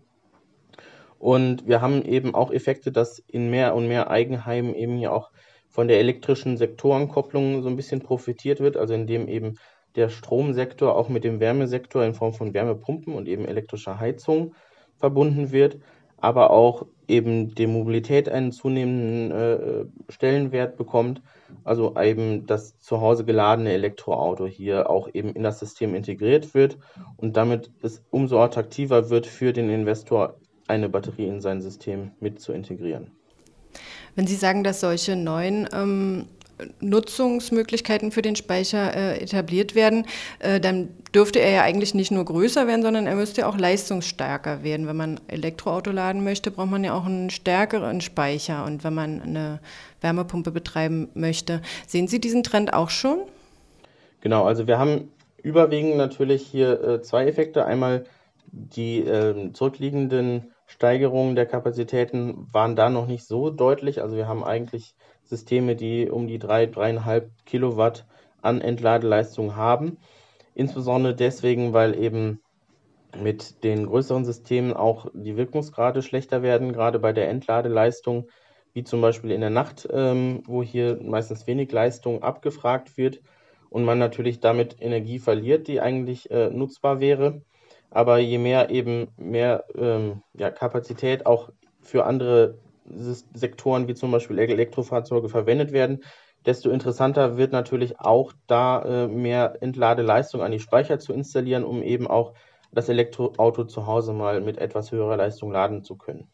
Und 1.17 1.67
wir 1.67 1.81
haben 1.81 2.03
eben 2.03 2.33
auch 2.33 2.51
Effekte, 2.51 2.91
dass 2.91 3.19
in 3.19 3.49
mehr 3.49 3.75
und 3.75 3.87
mehr 3.87 4.09
Eigenheimen 4.09 4.73
eben 4.73 4.97
hier 4.97 5.13
auch 5.13 5.31
von 5.67 5.87
der 5.87 5.99
elektrischen 5.99 6.57
Sektorenkopplung 6.57 7.61
so 7.61 7.69
ein 7.69 7.75
bisschen 7.75 8.01
profitiert 8.01 8.59
wird, 8.59 8.77
also 8.77 8.93
indem 8.93 9.27
eben 9.27 9.55
der 9.95 10.09
Stromsektor 10.09 10.95
auch 10.95 11.09
mit 11.09 11.23
dem 11.23 11.39
Wärmesektor 11.39 12.03
in 12.03 12.13
Form 12.13 12.33
von 12.33 12.53
Wärmepumpen 12.53 13.13
und 13.13 13.27
eben 13.27 13.45
elektrischer 13.45 13.99
Heizung 13.99 14.55
verbunden 14.97 15.51
wird, 15.51 15.77
aber 16.17 16.51
auch 16.51 16.85
eben 17.09 17.55
die 17.55 17.67
Mobilität 17.67 18.29
einen 18.29 18.51
zunehmenden 18.51 19.31
äh, 19.31 19.85
Stellenwert 20.11 20.77
bekommt, 20.77 21.21
also 21.63 21.95
eben 21.99 22.45
das 22.45 22.79
zu 22.79 23.01
Hause 23.01 23.25
geladene 23.25 23.71
Elektroauto 23.73 24.45
hier 24.45 24.89
auch 24.89 25.09
eben 25.13 25.33
in 25.33 25.43
das 25.43 25.59
System 25.59 25.95
integriert 25.95 26.53
wird 26.53 26.77
und 27.17 27.35
damit 27.35 27.71
es 27.81 28.03
umso 28.11 28.39
attraktiver 28.39 29.09
wird 29.09 29.25
für 29.25 29.53
den 29.53 29.69
Investor, 29.69 30.35
eine 30.67 30.87
Batterie 30.87 31.27
in 31.27 31.41
sein 31.41 31.61
System 31.61 32.11
mit 32.19 32.39
zu 32.39 32.53
integrieren. 32.53 33.11
Wenn 34.15 34.27
Sie 34.27 34.35
sagen, 34.35 34.63
dass 34.63 34.81
solche 34.81 35.15
neuen 35.15 35.67
ähm, 35.73 36.27
Nutzungsmöglichkeiten 36.79 38.11
für 38.11 38.21
den 38.21 38.35
Speicher 38.35 38.95
äh, 38.95 39.21
etabliert 39.21 39.75
werden, 39.75 40.05
äh, 40.39 40.59
dann 40.59 40.89
dürfte 41.13 41.39
er 41.39 41.51
ja 41.51 41.61
eigentlich 41.63 41.93
nicht 41.93 42.11
nur 42.11 42.25
größer 42.25 42.67
werden, 42.67 42.81
sondern 42.81 43.07
er 43.07 43.15
müsste 43.15 43.47
auch 43.47 43.57
leistungsstärker 43.57 44.63
werden. 44.63 44.87
Wenn 44.87 44.97
man 44.97 45.19
Elektroauto 45.27 45.91
laden 45.91 46.23
möchte, 46.23 46.51
braucht 46.51 46.69
man 46.69 46.83
ja 46.83 46.93
auch 46.93 47.05
einen 47.05 47.29
stärkeren 47.29 48.01
Speicher. 48.01 48.65
Und 48.65 48.83
wenn 48.83 48.93
man 48.93 49.21
eine 49.21 49.59
Wärmepumpe 50.01 50.51
betreiben 50.51 51.09
möchte, 51.13 51.61
sehen 51.87 52.07
Sie 52.07 52.19
diesen 52.19 52.43
Trend 52.43 52.73
auch 52.73 52.89
schon? 52.89 53.19
Genau, 54.21 54.45
also 54.45 54.67
wir 54.67 54.77
haben 54.77 55.11
überwiegend 55.41 55.97
natürlich 55.97 56.45
hier 56.45 56.81
äh, 56.81 57.01
zwei 57.01 57.25
Effekte. 57.27 57.65
Einmal 57.65 58.05
die 58.51 58.99
äh, 58.99 59.51
zurückliegenden 59.53 60.51
Steigerungen 60.65 61.35
der 61.35 61.45
Kapazitäten 61.45 62.47
waren 62.51 62.75
da 62.75 62.89
noch 62.89 63.07
nicht 63.07 63.25
so 63.25 63.49
deutlich. 63.49 64.01
Also 64.01 64.15
wir 64.15 64.27
haben 64.27 64.43
eigentlich 64.43 64.95
Systeme, 65.29 65.75
die 65.75 66.09
um 66.09 66.27
die 66.27 66.39
drei, 66.39 66.65
dreieinhalb 66.65 67.29
Kilowatt 67.45 68.05
an 68.41 68.61
Entladeleistung 68.61 69.55
haben. 69.55 69.97
Insbesondere 70.55 71.15
deswegen, 71.15 71.71
weil 71.73 71.97
eben 71.97 72.41
mit 73.17 73.63
den 73.63 73.85
größeren 73.85 74.25
Systemen 74.25 74.73
auch 74.73 75.07
die 75.13 75.37
Wirkungsgrade 75.37 76.01
schlechter 76.01 76.41
werden, 76.41 76.73
gerade 76.73 76.99
bei 76.99 77.13
der 77.13 77.29
Entladeleistung, 77.29 78.27
wie 78.73 78.83
zum 78.83 79.01
Beispiel 79.01 79.31
in 79.31 79.41
der 79.41 79.49
Nacht, 79.49 79.87
ähm, 79.91 80.43
wo 80.45 80.63
hier 80.63 80.99
meistens 81.01 81.47
wenig 81.47 81.71
Leistung 81.71 82.23
abgefragt 82.23 82.97
wird 82.97 83.21
und 83.69 83.83
man 83.83 83.99
natürlich 83.99 84.39
damit 84.39 84.75
Energie 84.79 85.19
verliert, 85.19 85.67
die 85.67 85.81
eigentlich 85.81 86.29
äh, 86.31 86.49
nutzbar 86.49 86.99
wäre. 86.99 87.41
Aber 87.91 88.19
je 88.19 88.37
mehr 88.37 88.69
eben 88.69 89.07
mehr 89.17 89.65
ähm, 89.75 90.21
ja, 90.33 90.51
Kapazität 90.51 91.25
auch 91.25 91.49
für 91.81 92.05
andere 92.05 92.59
Sektoren 93.33 93.87
wie 93.87 93.95
zum 93.95 94.11
Beispiel 94.11 94.39
Elektrofahrzeuge 94.39 95.29
verwendet 95.29 95.71
werden, 95.71 96.03
desto 96.45 96.69
interessanter 96.69 97.37
wird 97.37 97.51
natürlich 97.51 97.99
auch 97.99 98.33
da 98.47 98.81
äh, 98.83 99.07
mehr 99.07 99.57
Entladeleistung 99.61 100.41
an 100.41 100.51
die 100.51 100.59
Speicher 100.59 100.99
zu 100.99 101.13
installieren, 101.13 101.63
um 101.63 101.83
eben 101.83 102.07
auch 102.07 102.33
das 102.71 102.89
Elektroauto 102.89 103.65
zu 103.65 103.87
Hause 103.87 104.13
mal 104.13 104.41
mit 104.41 104.57
etwas 104.57 104.91
höherer 104.91 105.17
Leistung 105.17 105.51
laden 105.51 105.83
zu 105.83 105.95
können. 105.95 106.27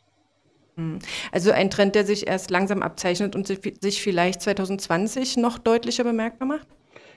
Hm. 0.75 0.99
Also 1.31 1.51
ein 1.51 1.69
Trend, 1.69 1.95
der 1.95 2.05
sich 2.05 2.27
erst 2.27 2.51
langsam 2.51 2.81
abzeichnet 2.81 3.35
und 3.35 3.47
sich 3.47 4.01
vielleicht 4.01 4.41
2020 4.41 5.37
noch 5.37 5.57
deutlicher 5.57 6.03
bemerkbar 6.03 6.47
macht? 6.47 6.67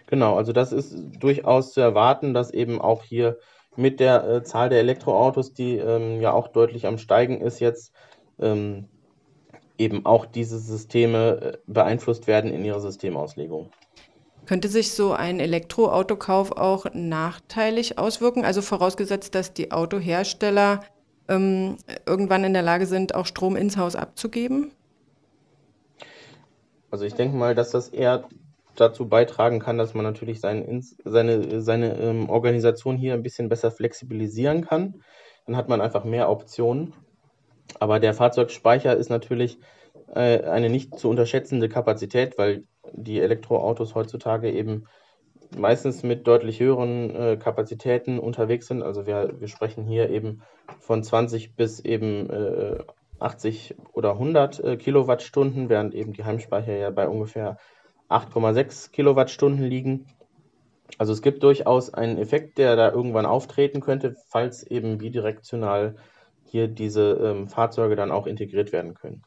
Genau, 0.06 0.36
also 0.36 0.52
das 0.52 0.72
ist 0.72 0.96
durchaus 1.20 1.72
zu 1.72 1.80
erwarten, 1.80 2.32
dass 2.32 2.52
eben 2.52 2.80
auch 2.80 3.02
hier 3.02 3.38
mit 3.76 4.00
der 4.00 4.24
äh, 4.28 4.42
Zahl 4.42 4.70
der 4.70 4.80
Elektroautos, 4.80 5.52
die 5.52 5.76
ähm, 5.76 6.20
ja 6.20 6.32
auch 6.32 6.48
deutlich 6.48 6.86
am 6.86 6.98
Steigen 6.98 7.40
ist 7.40 7.60
jetzt, 7.60 7.92
ähm, 8.40 8.88
eben 9.78 10.04
auch 10.04 10.26
diese 10.26 10.58
Systeme 10.58 11.40
äh, 11.40 11.58
beeinflusst 11.66 12.26
werden 12.26 12.52
in 12.52 12.64
ihrer 12.64 12.80
Systemauslegung. 12.80 13.70
Könnte 14.46 14.68
sich 14.68 14.92
so 14.92 15.12
ein 15.12 15.40
Elektroautokauf 15.40 16.52
auch 16.52 16.86
nachteilig 16.94 17.98
auswirken? 17.98 18.44
Also 18.44 18.62
vorausgesetzt, 18.62 19.34
dass 19.34 19.52
die 19.52 19.72
Autohersteller 19.72 20.80
ähm, 21.28 21.76
irgendwann 22.06 22.44
in 22.44 22.54
der 22.54 22.62
Lage 22.62 22.86
sind, 22.86 23.14
auch 23.14 23.26
Strom 23.26 23.56
ins 23.56 23.76
Haus 23.76 23.94
abzugeben? 23.94 24.72
Also 26.90 27.04
ich 27.04 27.14
denke 27.14 27.36
mal, 27.36 27.54
dass 27.54 27.70
das 27.70 27.90
eher 27.90 28.24
dazu 28.74 29.08
beitragen 29.08 29.60
kann, 29.60 29.76
dass 29.76 29.94
man 29.94 30.04
natürlich 30.04 30.40
sein, 30.40 30.82
seine, 31.04 31.60
seine 31.60 31.98
ähm, 31.98 32.30
Organisation 32.30 32.96
hier 32.96 33.14
ein 33.14 33.22
bisschen 33.22 33.48
besser 33.48 33.70
flexibilisieren 33.70 34.64
kann. 34.64 35.02
Dann 35.46 35.56
hat 35.56 35.68
man 35.68 35.80
einfach 35.80 36.04
mehr 36.04 36.30
Optionen. 36.30 36.94
Aber 37.78 38.00
der 38.00 38.14
Fahrzeugspeicher 38.14 38.96
ist 38.96 39.10
natürlich 39.10 39.58
äh, 40.14 40.42
eine 40.42 40.70
nicht 40.70 40.98
zu 40.98 41.08
unterschätzende 41.08 41.68
Kapazität, 41.68 42.38
weil 42.38 42.64
die 42.92 43.20
Elektroautos 43.20 43.94
heutzutage 43.94 44.50
eben 44.50 44.86
meistens 45.56 46.02
mit 46.02 46.26
deutlich 46.26 46.60
höheren 46.60 47.14
äh, 47.14 47.36
Kapazitäten 47.36 48.18
unterwegs 48.18 48.66
sind. 48.66 48.82
Also 48.82 49.06
wir, 49.06 49.40
wir 49.40 49.48
sprechen 49.48 49.84
hier 49.84 50.10
eben 50.10 50.42
von 50.80 51.02
20 51.02 51.54
bis 51.56 51.80
eben 51.80 52.28
äh, 52.30 52.78
80 53.18 53.76
oder 53.92 54.12
100 54.12 54.60
äh, 54.60 54.76
Kilowattstunden, 54.76 55.68
während 55.68 55.94
eben 55.94 56.12
die 56.12 56.24
Heimspeicher 56.24 56.76
ja 56.76 56.90
bei 56.90 57.08
ungefähr 57.08 57.58
8,6 58.08 58.90
Kilowattstunden 58.90 59.64
liegen. 59.64 60.06
Also 60.96 61.12
es 61.12 61.22
gibt 61.22 61.42
durchaus 61.42 61.92
einen 61.92 62.18
Effekt, 62.18 62.58
der 62.58 62.76
da 62.76 62.90
irgendwann 62.90 63.26
auftreten 63.26 63.80
könnte, 63.80 64.16
falls 64.28 64.62
eben 64.62 64.98
bidirektional 64.98 65.96
hier 66.50 66.68
diese 66.68 67.12
ähm, 67.22 67.48
Fahrzeuge 67.48 67.96
dann 67.96 68.10
auch 68.10 68.26
integriert 68.26 68.72
werden 68.72 68.94
können. 68.94 69.22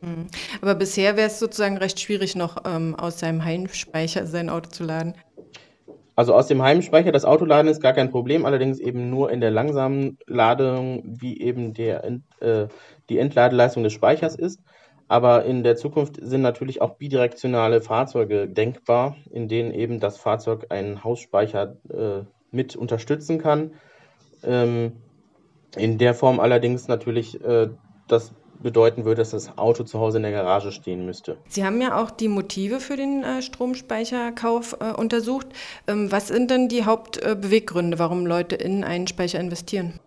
Mhm. 0.00 0.26
Aber 0.60 0.74
bisher 0.74 1.16
wäre 1.16 1.26
es 1.28 1.38
sozusagen 1.38 1.76
recht 1.78 2.00
schwierig, 2.00 2.36
noch 2.36 2.58
ähm, 2.64 2.94
aus 2.94 3.18
seinem 3.18 3.44
Heimspeicher 3.44 4.26
sein 4.26 4.50
Auto 4.50 4.70
zu 4.70 4.84
laden. 4.84 5.14
Also 6.14 6.34
aus 6.34 6.48
dem 6.48 6.62
Heimspeicher 6.62 7.12
das 7.12 7.24
Autoladen 7.24 7.68
ist 7.70 7.80
gar 7.80 7.92
kein 7.92 8.10
Problem, 8.10 8.44
allerdings 8.44 8.80
eben 8.80 9.08
nur 9.08 9.30
in 9.30 9.40
der 9.40 9.52
langsamen 9.52 10.18
Ladung, 10.26 11.02
wie 11.04 11.40
eben 11.40 11.74
der, 11.74 12.04
äh, 12.40 12.66
die 13.08 13.18
Entladeleistung 13.18 13.84
des 13.84 13.92
Speichers 13.92 14.34
ist. 14.34 14.60
Aber 15.06 15.44
in 15.44 15.62
der 15.62 15.76
Zukunft 15.76 16.18
sind 16.20 16.42
natürlich 16.42 16.82
auch 16.82 16.96
bidirektionale 16.96 17.80
Fahrzeuge 17.80 18.48
denkbar, 18.48 19.16
in 19.30 19.48
denen 19.48 19.72
eben 19.72 20.00
das 20.00 20.18
Fahrzeug 20.18 20.66
einen 20.70 21.04
Hausspeicher 21.04 21.76
äh, 21.88 22.24
mit 22.50 22.74
unterstützen 22.76 23.38
kann. 23.38 23.74
Ähm, 24.42 24.92
in 25.76 25.98
der 25.98 26.14
Form 26.14 26.40
allerdings 26.40 26.88
natürlich 26.88 27.42
äh, 27.44 27.68
das 28.08 28.32
bedeuten 28.62 29.04
würde, 29.04 29.20
dass 29.20 29.30
das 29.30 29.56
Auto 29.56 29.84
zu 29.84 30.00
Hause 30.00 30.18
in 30.18 30.24
der 30.24 30.32
Garage 30.32 30.72
stehen 30.72 31.06
müsste. 31.06 31.36
Sie 31.48 31.64
haben 31.64 31.80
ja 31.80 32.00
auch 32.00 32.10
die 32.10 32.28
Motive 32.28 32.80
für 32.80 32.96
den 32.96 33.22
äh, 33.22 33.42
Stromspeicherkauf 33.42 34.76
äh, 34.80 34.92
untersucht. 34.92 35.46
Ähm, 35.86 36.10
was 36.10 36.28
sind 36.28 36.50
denn 36.50 36.68
die 36.68 36.84
Hauptbeweggründe, 36.84 37.96
äh, 37.96 38.00
warum 38.00 38.26
Leute 38.26 38.56
in 38.56 38.84
einen 38.84 39.06
Speicher 39.06 39.38
investieren? 39.38 40.00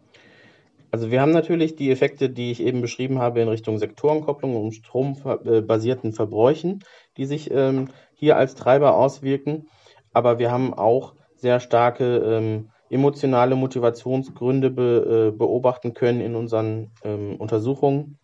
Also 0.91 1.09
wir 1.09 1.21
haben 1.21 1.31
natürlich 1.31 1.77
die 1.77 1.89
Effekte, 1.89 2.29
die 2.29 2.51
ich 2.51 2.61
eben 2.61 2.81
beschrieben 2.81 3.19
habe, 3.19 3.39
in 3.39 3.47
Richtung 3.47 3.77
Sektorenkopplung 3.77 4.57
und 4.57 4.73
strombasierten 4.73 6.11
Verbräuchen, 6.11 6.83
die 7.15 7.25
sich 7.25 7.49
ähm, 7.49 7.87
hier 8.13 8.35
als 8.35 8.55
Treiber 8.55 8.97
auswirken. 8.97 9.67
Aber 10.11 10.37
wir 10.37 10.51
haben 10.51 10.73
auch 10.73 11.15
sehr 11.37 11.61
starke 11.61 12.17
ähm, 12.17 12.69
emotionale 12.91 13.55
Motivationsgründe 13.55 14.69
be, 14.69 15.31
äh, 15.33 15.37
beobachten 15.37 15.93
können 15.93 16.21
in 16.21 16.35
unseren 16.35 16.91
ähm, 17.03 17.37
Untersuchungen. 17.37 18.17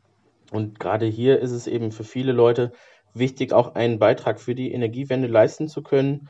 Und 0.52 0.80
gerade 0.80 1.06
hier 1.06 1.40
ist 1.40 1.52
es 1.52 1.68
eben 1.68 1.92
für 1.92 2.04
viele 2.04 2.34
Leute 2.34 2.74
wichtig, 3.14 3.54
auch 3.54 3.76
einen 3.76 3.98
Beitrag 3.98 4.40
für 4.40 4.56
die 4.56 4.72
Energiewende 4.72 5.28
leisten 5.28 5.68
zu 5.68 5.82
können. 5.82 6.30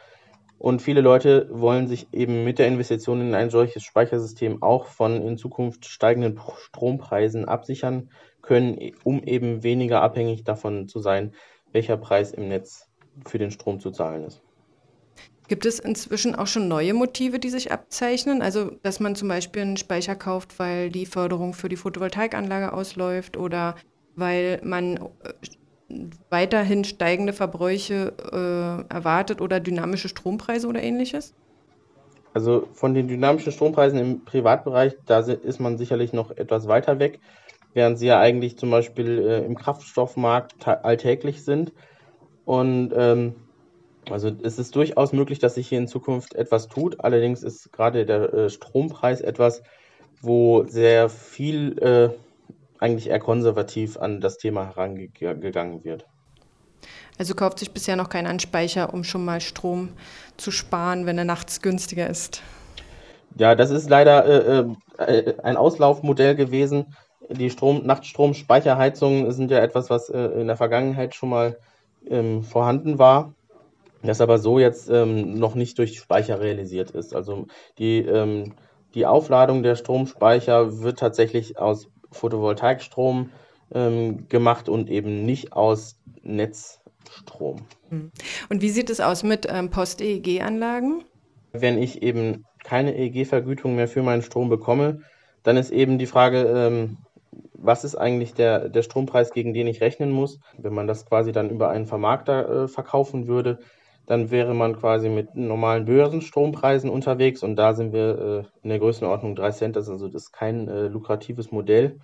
Und 0.60 0.82
viele 0.82 1.02
Leute 1.02 1.50
wollen 1.52 1.88
sich 1.88 2.14
eben 2.14 2.44
mit 2.44 2.60
der 2.60 2.68
Investition 2.68 3.22
in 3.22 3.36
ein 3.36 3.50
solches 3.50 3.84
Speichersystem 3.84 4.64
auch 4.64 4.86
von 4.86 5.22
in 5.22 5.38
Zukunft 5.38 5.86
steigenden 5.86 6.40
Strompreisen 6.58 7.46
absichern 7.46 8.10
können, 8.42 8.92
um 9.04 9.24
eben 9.24 9.64
weniger 9.64 10.02
abhängig 10.02 10.44
davon 10.44 10.88
zu 10.88 11.00
sein, 11.00 11.34
welcher 11.72 11.98
Preis 11.98 12.32
im 12.32 12.48
Netz 12.48 12.90
für 13.26 13.38
den 13.38 13.52
Strom 13.52 13.80
zu 13.80 13.92
zahlen 13.92 14.24
ist. 14.24 14.42
Gibt 15.48 15.66
es 15.66 15.80
inzwischen 15.80 16.36
auch 16.36 16.48
schon 16.48 16.68
neue 16.68 16.94
Motive, 16.94 17.40
die 17.40 17.50
sich 17.50 17.72
abzeichnen? 17.72 18.42
Also, 18.42 18.72
dass 18.84 19.00
man 19.00 19.16
zum 19.16 19.30
Beispiel 19.30 19.62
einen 19.62 19.78
Speicher 19.78 20.16
kauft, 20.16 20.60
weil 20.60 20.90
die 20.90 21.06
Förderung 21.06 21.54
für 21.54 21.70
die 21.70 21.78
Photovoltaikanlage 21.78 22.74
ausläuft 22.74 23.38
oder 23.38 23.76
weil 24.16 24.60
man 24.64 24.98
äh, 24.98 25.00
weiterhin 26.30 26.84
steigende 26.84 27.32
Verbräuche 27.32 28.14
äh, 28.90 28.94
erwartet 28.94 29.40
oder 29.40 29.62
dynamische 29.62 30.10
Strompreise 30.10 30.68
oder 30.68 30.84
ähnliches? 30.84 31.34
Also 32.34 32.68
von 32.74 32.94
den 32.94 33.08
dynamischen 33.08 33.54
Strompreisen 33.54 34.00
im 34.00 34.26
Privatbereich, 34.26 34.98
da 35.06 35.20
ist 35.20 35.60
man 35.60 35.78
sicherlich 35.78 36.12
noch 36.12 36.32
etwas 36.32 36.68
weiter 36.68 37.00
weg, 37.00 37.20
während 37.74 37.98
sie 37.98 38.08
ja 38.08 38.20
eigentlich 38.20 38.58
zum 38.58 38.70
Beispiel 38.70 39.20
äh, 39.20 39.46
im 39.46 39.56
Kraftstoffmarkt 39.56 40.68
alltäglich 40.68 41.46
sind. 41.46 41.72
Und 42.46 42.94
ähm, 42.96 43.47
also 44.10 44.32
es 44.44 44.60
ist 44.60 44.76
durchaus 44.76 45.14
möglich, 45.14 45.40
dass 45.40 45.56
sich 45.56 45.68
hier 45.68 45.80
in 45.80 45.88
Zukunft 45.88 46.34
etwas 46.36 46.68
tut. 46.68 47.04
Allerdings 47.04 47.44
ist 47.44 47.72
gerade 47.72 48.06
der 48.06 48.34
äh, 48.34 48.50
Strompreis 48.50 49.22
etwas, 49.22 49.64
wo 50.22 50.64
sehr 50.66 51.10
viel 51.10 51.78
äh, 51.80 52.10
eigentlich 52.80 53.10
eher 53.10 53.20
konservativ 53.20 53.98
an 53.98 54.22
das 54.22 54.38
Thema 54.38 54.68
herangegangen 54.68 55.84
wird. 55.84 56.06
Also 57.18 57.34
kauft 57.34 57.60
sich 57.60 57.72
bisher 57.72 57.96
noch 57.96 58.10
keiner 58.10 58.30
einen 58.30 58.40
Speicher, 58.40 58.94
um 58.94 59.04
schon 59.04 59.26
mal 59.26 59.42
Strom 59.42 59.90
zu 60.38 60.52
sparen, 60.52 61.06
wenn 61.06 61.18
er 61.18 61.26
nachts 61.26 61.62
günstiger 61.62 62.08
ist. 62.08 62.42
Ja, 63.38 63.56
das 63.56 63.72
ist 63.72 63.90
leider 63.90 64.26
äh, 64.26 64.66
äh, 64.98 65.36
ein 65.42 65.58
Auslaufmodell 65.58 66.36
gewesen. 66.36 66.96
Die 67.30 67.50
Strom 67.50 67.86
Nachtstromspeicherheizungen 67.86 69.32
sind 69.32 69.52
ja 69.52 69.60
etwas, 69.60 69.90
was 69.90 70.10
äh, 70.10 70.20
in 70.20 70.48
der 70.48 70.58
Vergangenheit 70.58 71.16
schon 71.16 71.30
mal 71.30 71.58
ähm, 72.10 72.44
vorhanden 72.44 73.00
war, 73.00 73.34
das 74.04 74.22
aber 74.22 74.38
so 74.38 74.60
jetzt 74.60 74.90
ähm, 74.90 75.40
noch 75.40 75.56
nicht 75.56 75.78
durch 75.78 75.98
Speicher 75.98 76.40
realisiert 76.40 76.92
ist. 76.92 77.16
Also 77.16 77.48
die, 77.78 78.00
ähm, 78.00 78.54
die 78.94 79.06
Aufladung 79.06 79.64
der 79.64 79.76
Stromspeicher 79.76 80.82
wird 80.82 81.00
tatsächlich 81.00 81.58
aus 81.58 81.90
Photovoltaikstrom 82.12 83.32
ähm, 83.74 84.28
gemacht 84.30 84.70
und 84.70 84.90
eben 84.90 85.26
nicht 85.26 85.54
aus 85.54 86.00
Netzstrom. 86.24 87.66
Hm. 87.90 88.12
Und 88.50 88.62
wie 88.62 88.70
sieht 88.70 88.90
es 88.90 89.00
aus 89.00 89.24
mit 89.24 89.48
ähm, 89.50 89.70
Post-EEG-Anlagen? 89.70 91.04
Wenn 91.52 91.82
ich 91.82 92.02
eben 92.02 92.46
keine 92.64 92.96
EEG-Vergütung 92.96 93.76
mehr 93.76 93.88
für 93.88 94.04
meinen 94.04 94.22
Strom 94.22 94.50
bekomme, 94.50 95.02
dann 95.44 95.58
ist 95.58 95.72
eben 95.72 95.98
die 95.98 96.06
Frage, 96.06 96.44
ähm, 96.44 96.98
was 97.54 97.84
ist 97.84 97.96
eigentlich 97.96 98.34
der, 98.34 98.70
der 98.70 98.84
Strompreis, 98.84 99.32
gegen 99.32 99.54
den 99.54 99.68
ich 99.68 99.82
rechnen 99.82 100.12
muss? 100.12 100.40
Wenn 100.58 100.74
man 100.74 100.88
das 100.88 101.06
quasi 101.06 101.32
dann 101.32 101.50
über 101.50 101.70
einen 101.70 101.86
Vermarkter 101.86 102.64
äh, 102.64 102.68
verkaufen 102.68 103.28
würde, 103.28 103.60
dann 104.08 104.32
wäre 104.32 104.56
man 104.56 104.80
quasi 104.80 105.10
mit 105.10 105.36
normalen 105.36 105.86
Börsenstrompreisen 105.86 106.90
unterwegs 106.90 107.44
und 107.44 107.58
da 107.58 107.74
sind 107.74 107.94
wir 107.94 108.18
äh, 108.18 108.64
in 108.64 108.70
der 108.70 108.80
Größenordnung 108.80 109.36
3 109.36 109.52
Cent, 109.52 109.76
das 109.76 109.86
ist 109.86 109.92
also 109.92 110.08
das 110.08 110.24
ist 110.24 110.32
kein 110.32 110.68
äh, 110.68 110.88
lukratives 110.88 111.52
Modell. 111.52 112.00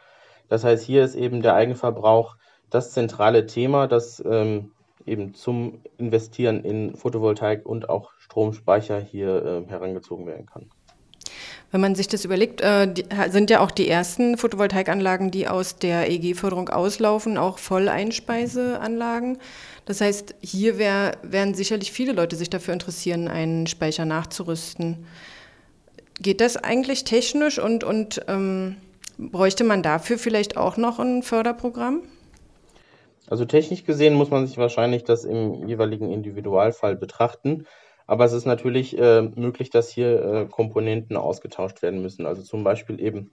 Das 0.50 0.64
heißt, 0.66 0.86
hier 0.86 1.04
ist 1.04 1.16
eben 1.16 1.42
der 1.42 1.56
Eigenverbrauch 1.56 2.36
das 2.70 2.92
zentrale 2.92 3.46
Thema, 3.46 3.88
das 3.88 4.22
ähm, 4.26 4.72
eben 5.06 5.34
zum 5.34 5.82
Investieren 5.98 6.64
in 6.64 6.96
Photovoltaik 6.96 7.66
und 7.66 7.90
auch 7.90 8.12
Stromspeicher 8.20 9.00
hier 9.00 9.64
äh, 9.66 9.70
herangezogen 9.70 10.28
werden 10.28 10.46
kann. 10.46 10.70
Wenn 11.74 11.82
man 11.82 11.96
sich 11.96 12.08
das 12.08 12.24
überlegt, 12.24 12.62
äh, 12.62 12.88
die, 12.88 13.04
sind 13.32 13.50
ja 13.50 13.60
auch 13.60 13.72
die 13.72 13.90
ersten 13.90 14.38
Photovoltaikanlagen, 14.38 15.32
die 15.32 15.48
aus 15.48 15.78
der 15.78 16.08
EG-Förderung 16.08 16.70
auslaufen, 16.70 17.36
auch 17.40 17.58
Volleinspeiseanlagen. 17.58 19.40
Das 19.86 20.00
heißt, 20.00 20.36
hier 20.40 20.78
wär, 20.78 21.18
werden 21.24 21.56
sicherlich 21.56 21.92
viele 21.92 22.14
Leute 22.14 22.36
sich 22.36 22.52
dafür 22.52 22.76
interessieren, 22.76 23.28
einen 23.28 23.66
Speicher 23.66 24.06
nachzurüsten. 24.06 25.08
Geht 26.22 26.42
das 26.42 26.58
eigentlich 26.58 27.06
technisch 27.06 27.58
und, 27.58 27.84
und 27.84 28.24
ähm, 28.28 28.76
bräuchte 29.18 29.64
man 29.64 29.82
dafür 29.82 30.20
vielleicht 30.20 30.58
auch 30.58 30.78
noch 30.78 31.00
ein 31.00 31.24
Förderprogramm? 31.24 32.04
Also 33.28 33.46
technisch 33.46 33.84
gesehen 33.84 34.14
muss 34.14 34.30
man 34.30 34.46
sich 34.46 34.58
wahrscheinlich 34.58 35.06
das 35.06 35.26
im 35.26 35.68
jeweiligen 35.68 36.12
Individualfall 36.12 36.96
betrachten. 36.96 37.66
Aber 38.06 38.26
es 38.26 38.34
ist 38.34 38.46
natürlich 38.46 38.98
äh, 38.98 39.22
möglich, 39.22 39.70
dass 39.70 39.90
hier 39.90 40.24
äh, 40.24 40.46
Komponenten 40.46 41.18
ausgetauscht 41.18 41.82
werden 41.82 42.02
müssen. 42.02 42.26
Also 42.26 42.42
zum 42.42 42.64
Beispiel 42.64 43.00
eben 43.00 43.32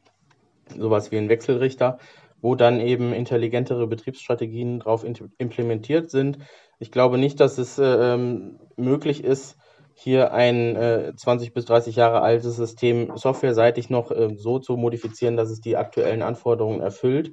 sowas 0.76 1.10
wie 1.10 1.18
ein 1.18 1.28
Wechselrichter, 1.28 1.98
wo 2.40 2.54
dann 2.54 2.80
eben 2.80 3.12
intelligentere 3.12 3.86
Betriebsstrategien 3.86 4.80
drauf 4.80 5.04
implementiert 5.38 6.10
sind. 6.10 6.38
Ich 6.78 6.90
glaube 6.90 7.18
nicht, 7.18 7.40
dass 7.40 7.58
es 7.58 7.78
äh, 7.78 7.84
ähm, 7.84 8.58
möglich 8.76 9.24
ist, 9.24 9.56
hier 9.94 10.32
ein 10.32 10.76
äh, 10.76 11.12
20 11.14 11.52
bis 11.52 11.66
30 11.66 11.96
Jahre 11.96 12.22
altes 12.22 12.56
System 12.56 13.12
softwareseitig 13.16 13.90
noch 13.90 14.10
äh, 14.10 14.34
so 14.34 14.58
zu 14.58 14.76
modifizieren, 14.76 15.36
dass 15.36 15.50
es 15.50 15.60
die 15.60 15.76
aktuellen 15.76 16.22
Anforderungen 16.22 16.80
erfüllt. 16.80 17.32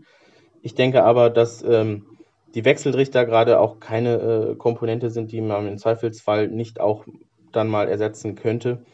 Ich 0.61 0.75
denke 0.75 1.03
aber, 1.03 1.29
dass 1.29 1.63
ähm, 1.63 2.05
die 2.55 2.65
Wechselrichter 2.65 3.25
gerade 3.25 3.59
auch 3.59 3.79
keine 3.79 4.15
äh, 4.15 4.55
Komponente 4.55 5.09
sind, 5.09 5.31
die 5.31 5.39
man 5.39 5.67
im 5.67 5.77
Zweifelsfall 5.77 6.49
nicht 6.49 6.81
auch 6.81 7.05
dann 7.57 7.67
mal 7.67 7.89
ersetzen 7.89 8.35
könnte. 8.35 8.85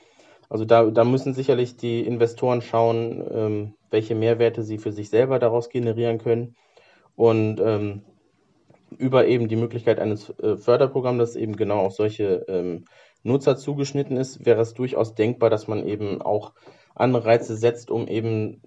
Also 0.49 0.65
da, 0.65 0.85
da 0.89 1.03
müssen 1.03 1.33
sicherlich 1.33 1.77
die 1.77 2.01
Investoren 2.01 2.61
schauen, 2.61 3.23
ähm, 3.31 3.73
welche 3.91 4.15
Mehrwerte 4.15 4.63
sie 4.63 4.77
für 4.77 4.91
sich 4.91 5.09
selber 5.09 5.39
daraus 5.39 5.69
generieren 5.69 6.17
können. 6.17 6.55
Und 7.15 7.59
ähm, 7.59 8.03
über 8.97 9.27
eben 9.27 9.47
die 9.47 9.55
Möglichkeit 9.55 9.99
eines 9.99 10.29
äh, 10.39 10.57
Förderprogramms, 10.57 11.19
das 11.19 11.35
eben 11.35 11.55
genau 11.55 11.79
auf 11.79 11.93
solche 11.93 12.45
ähm, 12.47 12.85
Nutzer 13.23 13.57
zugeschnitten 13.57 14.17
ist, 14.17 14.45
wäre 14.45 14.61
es 14.61 14.73
durchaus 14.73 15.15
denkbar, 15.15 15.49
dass 15.49 15.67
man 15.67 15.87
eben 15.87 16.21
auch 16.21 16.53
Anreize 16.95 17.55
setzt, 17.55 17.89
um 17.89 18.07
eben 18.07 18.61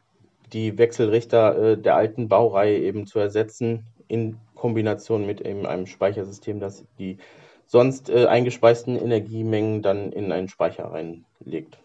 die 0.53 0.79
Wechselrichter 0.79 1.59
äh, 1.59 1.79
der 1.79 1.97
alten 1.97 2.29
Baureihe 2.29 2.79
eben 2.79 3.07
zu 3.07 3.19
ersetzen 3.19 3.87
in 4.09 4.39
Kombination 4.55 5.27
mit 5.27 5.41
eben 5.41 5.67
einem 5.67 5.87
Speichersystem, 5.87 6.61
das 6.61 6.85
die 6.99 7.19
sonst 7.67 8.09
äh, 8.11 8.27
eingespeisten 8.27 8.97
Energiemengen 8.97 9.83
dann 9.83 10.13
in 10.13 10.33
einen 10.33 10.49
Speicher 10.49 10.85
reinlegt. 10.85 11.79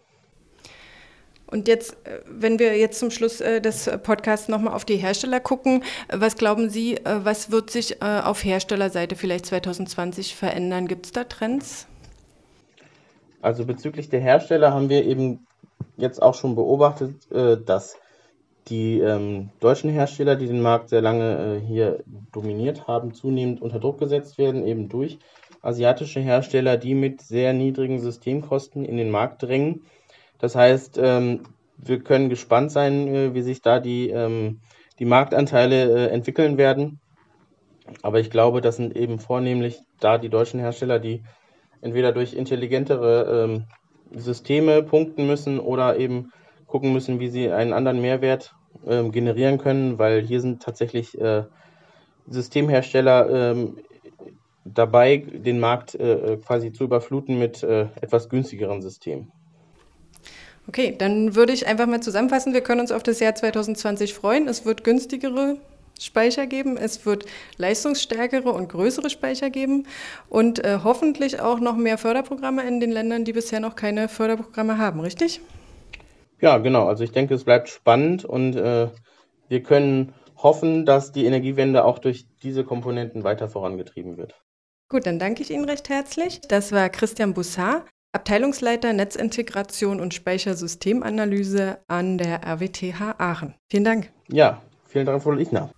Und 1.52 1.68
jetzt, 1.68 1.96
äh, 2.06 2.20
wenn 2.26 2.58
wir 2.58 2.78
jetzt 2.78 2.98
zum 2.98 3.10
Schluss 3.10 3.42
äh, 3.42 3.60
des 3.60 3.90
Podcasts 4.02 4.48
nochmal 4.48 4.72
auf 4.74 4.86
die 4.86 4.96
Hersteller 4.96 5.38
gucken, 5.38 5.84
was 6.10 6.36
glauben 6.36 6.70
Sie, 6.70 6.96
äh, 6.96 7.20
was 7.24 7.50
wird 7.50 7.70
sich 7.70 8.00
auf 8.02 8.42
Herstellerseite 8.42 9.16
vielleicht 9.16 9.46
2020 9.46 10.34
verändern? 10.34 10.88
Gibt 10.88 11.06
es 11.06 11.12
da 11.12 11.24
Trends? 11.24 11.86
Also 13.42 13.66
bezüglich 13.66 14.08
der 14.08 14.20
Hersteller 14.20 14.72
haben 14.72 14.88
wir 14.88 15.04
eben 15.04 15.46
jetzt 15.98 16.22
auch 16.22 16.34
schon 16.34 16.54
beobachtet, 16.54 17.16
dass 17.30 17.96
die 18.68 19.00
ähm, 19.00 19.50
deutschen 19.60 19.90
Hersteller, 19.90 20.36
die 20.36 20.46
den 20.46 20.62
Markt 20.62 20.88
sehr 20.88 21.02
lange 21.02 21.56
äh, 21.56 21.66
hier 21.66 22.02
dominiert 22.32 22.86
haben, 22.86 23.12
zunehmend 23.12 23.60
unter 23.60 23.80
Druck 23.80 23.98
gesetzt 23.98 24.38
werden, 24.38 24.66
eben 24.66 24.88
durch 24.88 25.18
asiatische 25.62 26.20
Hersteller, 26.20 26.76
die 26.76 26.94
mit 26.94 27.22
sehr 27.22 27.52
niedrigen 27.52 28.00
Systemkosten 28.00 28.84
in 28.84 28.96
den 28.96 29.10
Markt 29.10 29.42
drängen. 29.42 29.82
Das 30.38 30.56
heißt, 30.56 30.98
ähm, 31.00 31.44
wir 31.78 32.00
können 32.00 32.28
gespannt 32.28 32.72
sein, 32.72 33.08
äh, 33.08 33.34
wie 33.34 33.42
sich 33.42 33.62
da 33.62 33.78
die, 33.80 34.10
ähm, 34.10 34.60
die 34.98 35.04
Marktanteile 35.04 36.08
äh, 36.08 36.12
entwickeln 36.12 36.58
werden. 36.58 37.00
Aber 38.02 38.20
ich 38.20 38.30
glaube, 38.30 38.60
das 38.60 38.76
sind 38.76 38.96
eben 38.96 39.18
vornehmlich 39.18 39.80
da 40.00 40.18
die 40.18 40.28
deutschen 40.28 40.60
Hersteller, 40.60 40.98
die 40.98 41.22
entweder 41.80 42.12
durch 42.12 42.34
intelligentere 42.34 43.44
ähm, 43.44 43.64
Systeme 44.14 44.82
punkten 44.82 45.26
müssen 45.26 45.58
oder 45.58 45.96
eben 45.96 46.32
gucken 46.66 46.92
müssen, 46.92 47.20
wie 47.20 47.28
sie 47.28 47.50
einen 47.50 47.72
anderen 47.72 48.00
Mehrwert 48.00 48.54
äh, 48.86 49.02
generieren 49.10 49.58
können, 49.58 49.98
weil 49.98 50.22
hier 50.22 50.40
sind 50.40 50.62
tatsächlich 50.62 51.20
äh, 51.20 51.44
Systemhersteller 52.26 53.52
ähm, 53.52 53.78
dabei, 54.64 55.16
den 55.18 55.60
Markt 55.60 55.94
äh, 55.94 56.38
quasi 56.44 56.72
zu 56.72 56.84
überfluten 56.84 57.38
mit 57.38 57.62
äh, 57.62 57.86
etwas 58.00 58.28
günstigeren 58.28 58.82
Systemen. 58.82 59.32
Okay, 60.68 60.94
dann 60.96 61.34
würde 61.34 61.52
ich 61.52 61.66
einfach 61.66 61.86
mal 61.86 62.00
zusammenfassen, 62.00 62.52
wir 62.52 62.60
können 62.60 62.80
uns 62.80 62.92
auf 62.92 63.02
das 63.02 63.18
Jahr 63.18 63.34
2020 63.34 64.14
freuen. 64.14 64.46
Es 64.46 64.64
wird 64.64 64.84
günstigere 64.84 65.56
Speicher 65.98 66.46
geben, 66.46 66.76
es 66.76 67.04
wird 67.04 67.26
leistungsstärkere 67.56 68.50
und 68.50 68.68
größere 68.68 69.10
Speicher 69.10 69.50
geben 69.50 69.86
und 70.28 70.64
äh, 70.64 70.78
hoffentlich 70.82 71.40
auch 71.40 71.60
noch 71.60 71.76
mehr 71.76 71.98
Förderprogramme 71.98 72.62
in 72.66 72.80
den 72.80 72.90
Ländern, 72.90 73.24
die 73.24 73.32
bisher 73.32 73.60
noch 73.60 73.76
keine 73.76 74.08
Förderprogramme 74.08 74.78
haben, 74.78 75.00
richtig? 75.00 75.40
Ja, 76.40 76.58
genau. 76.58 76.86
Also 76.86 77.04
ich 77.04 77.12
denke, 77.12 77.34
es 77.34 77.44
bleibt 77.44 77.68
spannend 77.68 78.24
und 78.24 78.56
äh, 78.56 78.88
wir 79.48 79.62
können 79.62 80.12
hoffen, 80.36 80.84
dass 80.86 81.12
die 81.12 81.24
Energiewende 81.24 81.84
auch 81.84 81.98
durch 81.98 82.26
diese 82.42 82.64
Komponenten 82.64 83.22
weiter 83.22 83.48
vorangetrieben 83.48 84.16
wird. 84.16 84.34
Gut, 84.92 85.06
dann 85.06 85.18
danke 85.18 85.40
ich 85.40 85.50
Ihnen 85.50 85.64
recht 85.64 85.88
herzlich. 85.88 86.42
Das 86.50 86.70
war 86.70 86.90
Christian 86.90 87.32
Bussard, 87.32 87.86
Abteilungsleiter 88.12 88.92
Netzintegration 88.92 90.00
und 90.00 90.12
Speichersystemanalyse 90.12 91.78
an 91.88 92.18
der 92.18 92.42
RWTH 92.46 93.14
Aachen. 93.16 93.54
Vielen 93.70 93.84
Dank. 93.84 94.12
Ja, 94.28 94.60
vielen 94.84 95.06
Dank, 95.06 95.22
Frau 95.22 95.30
Lichner. 95.30 95.70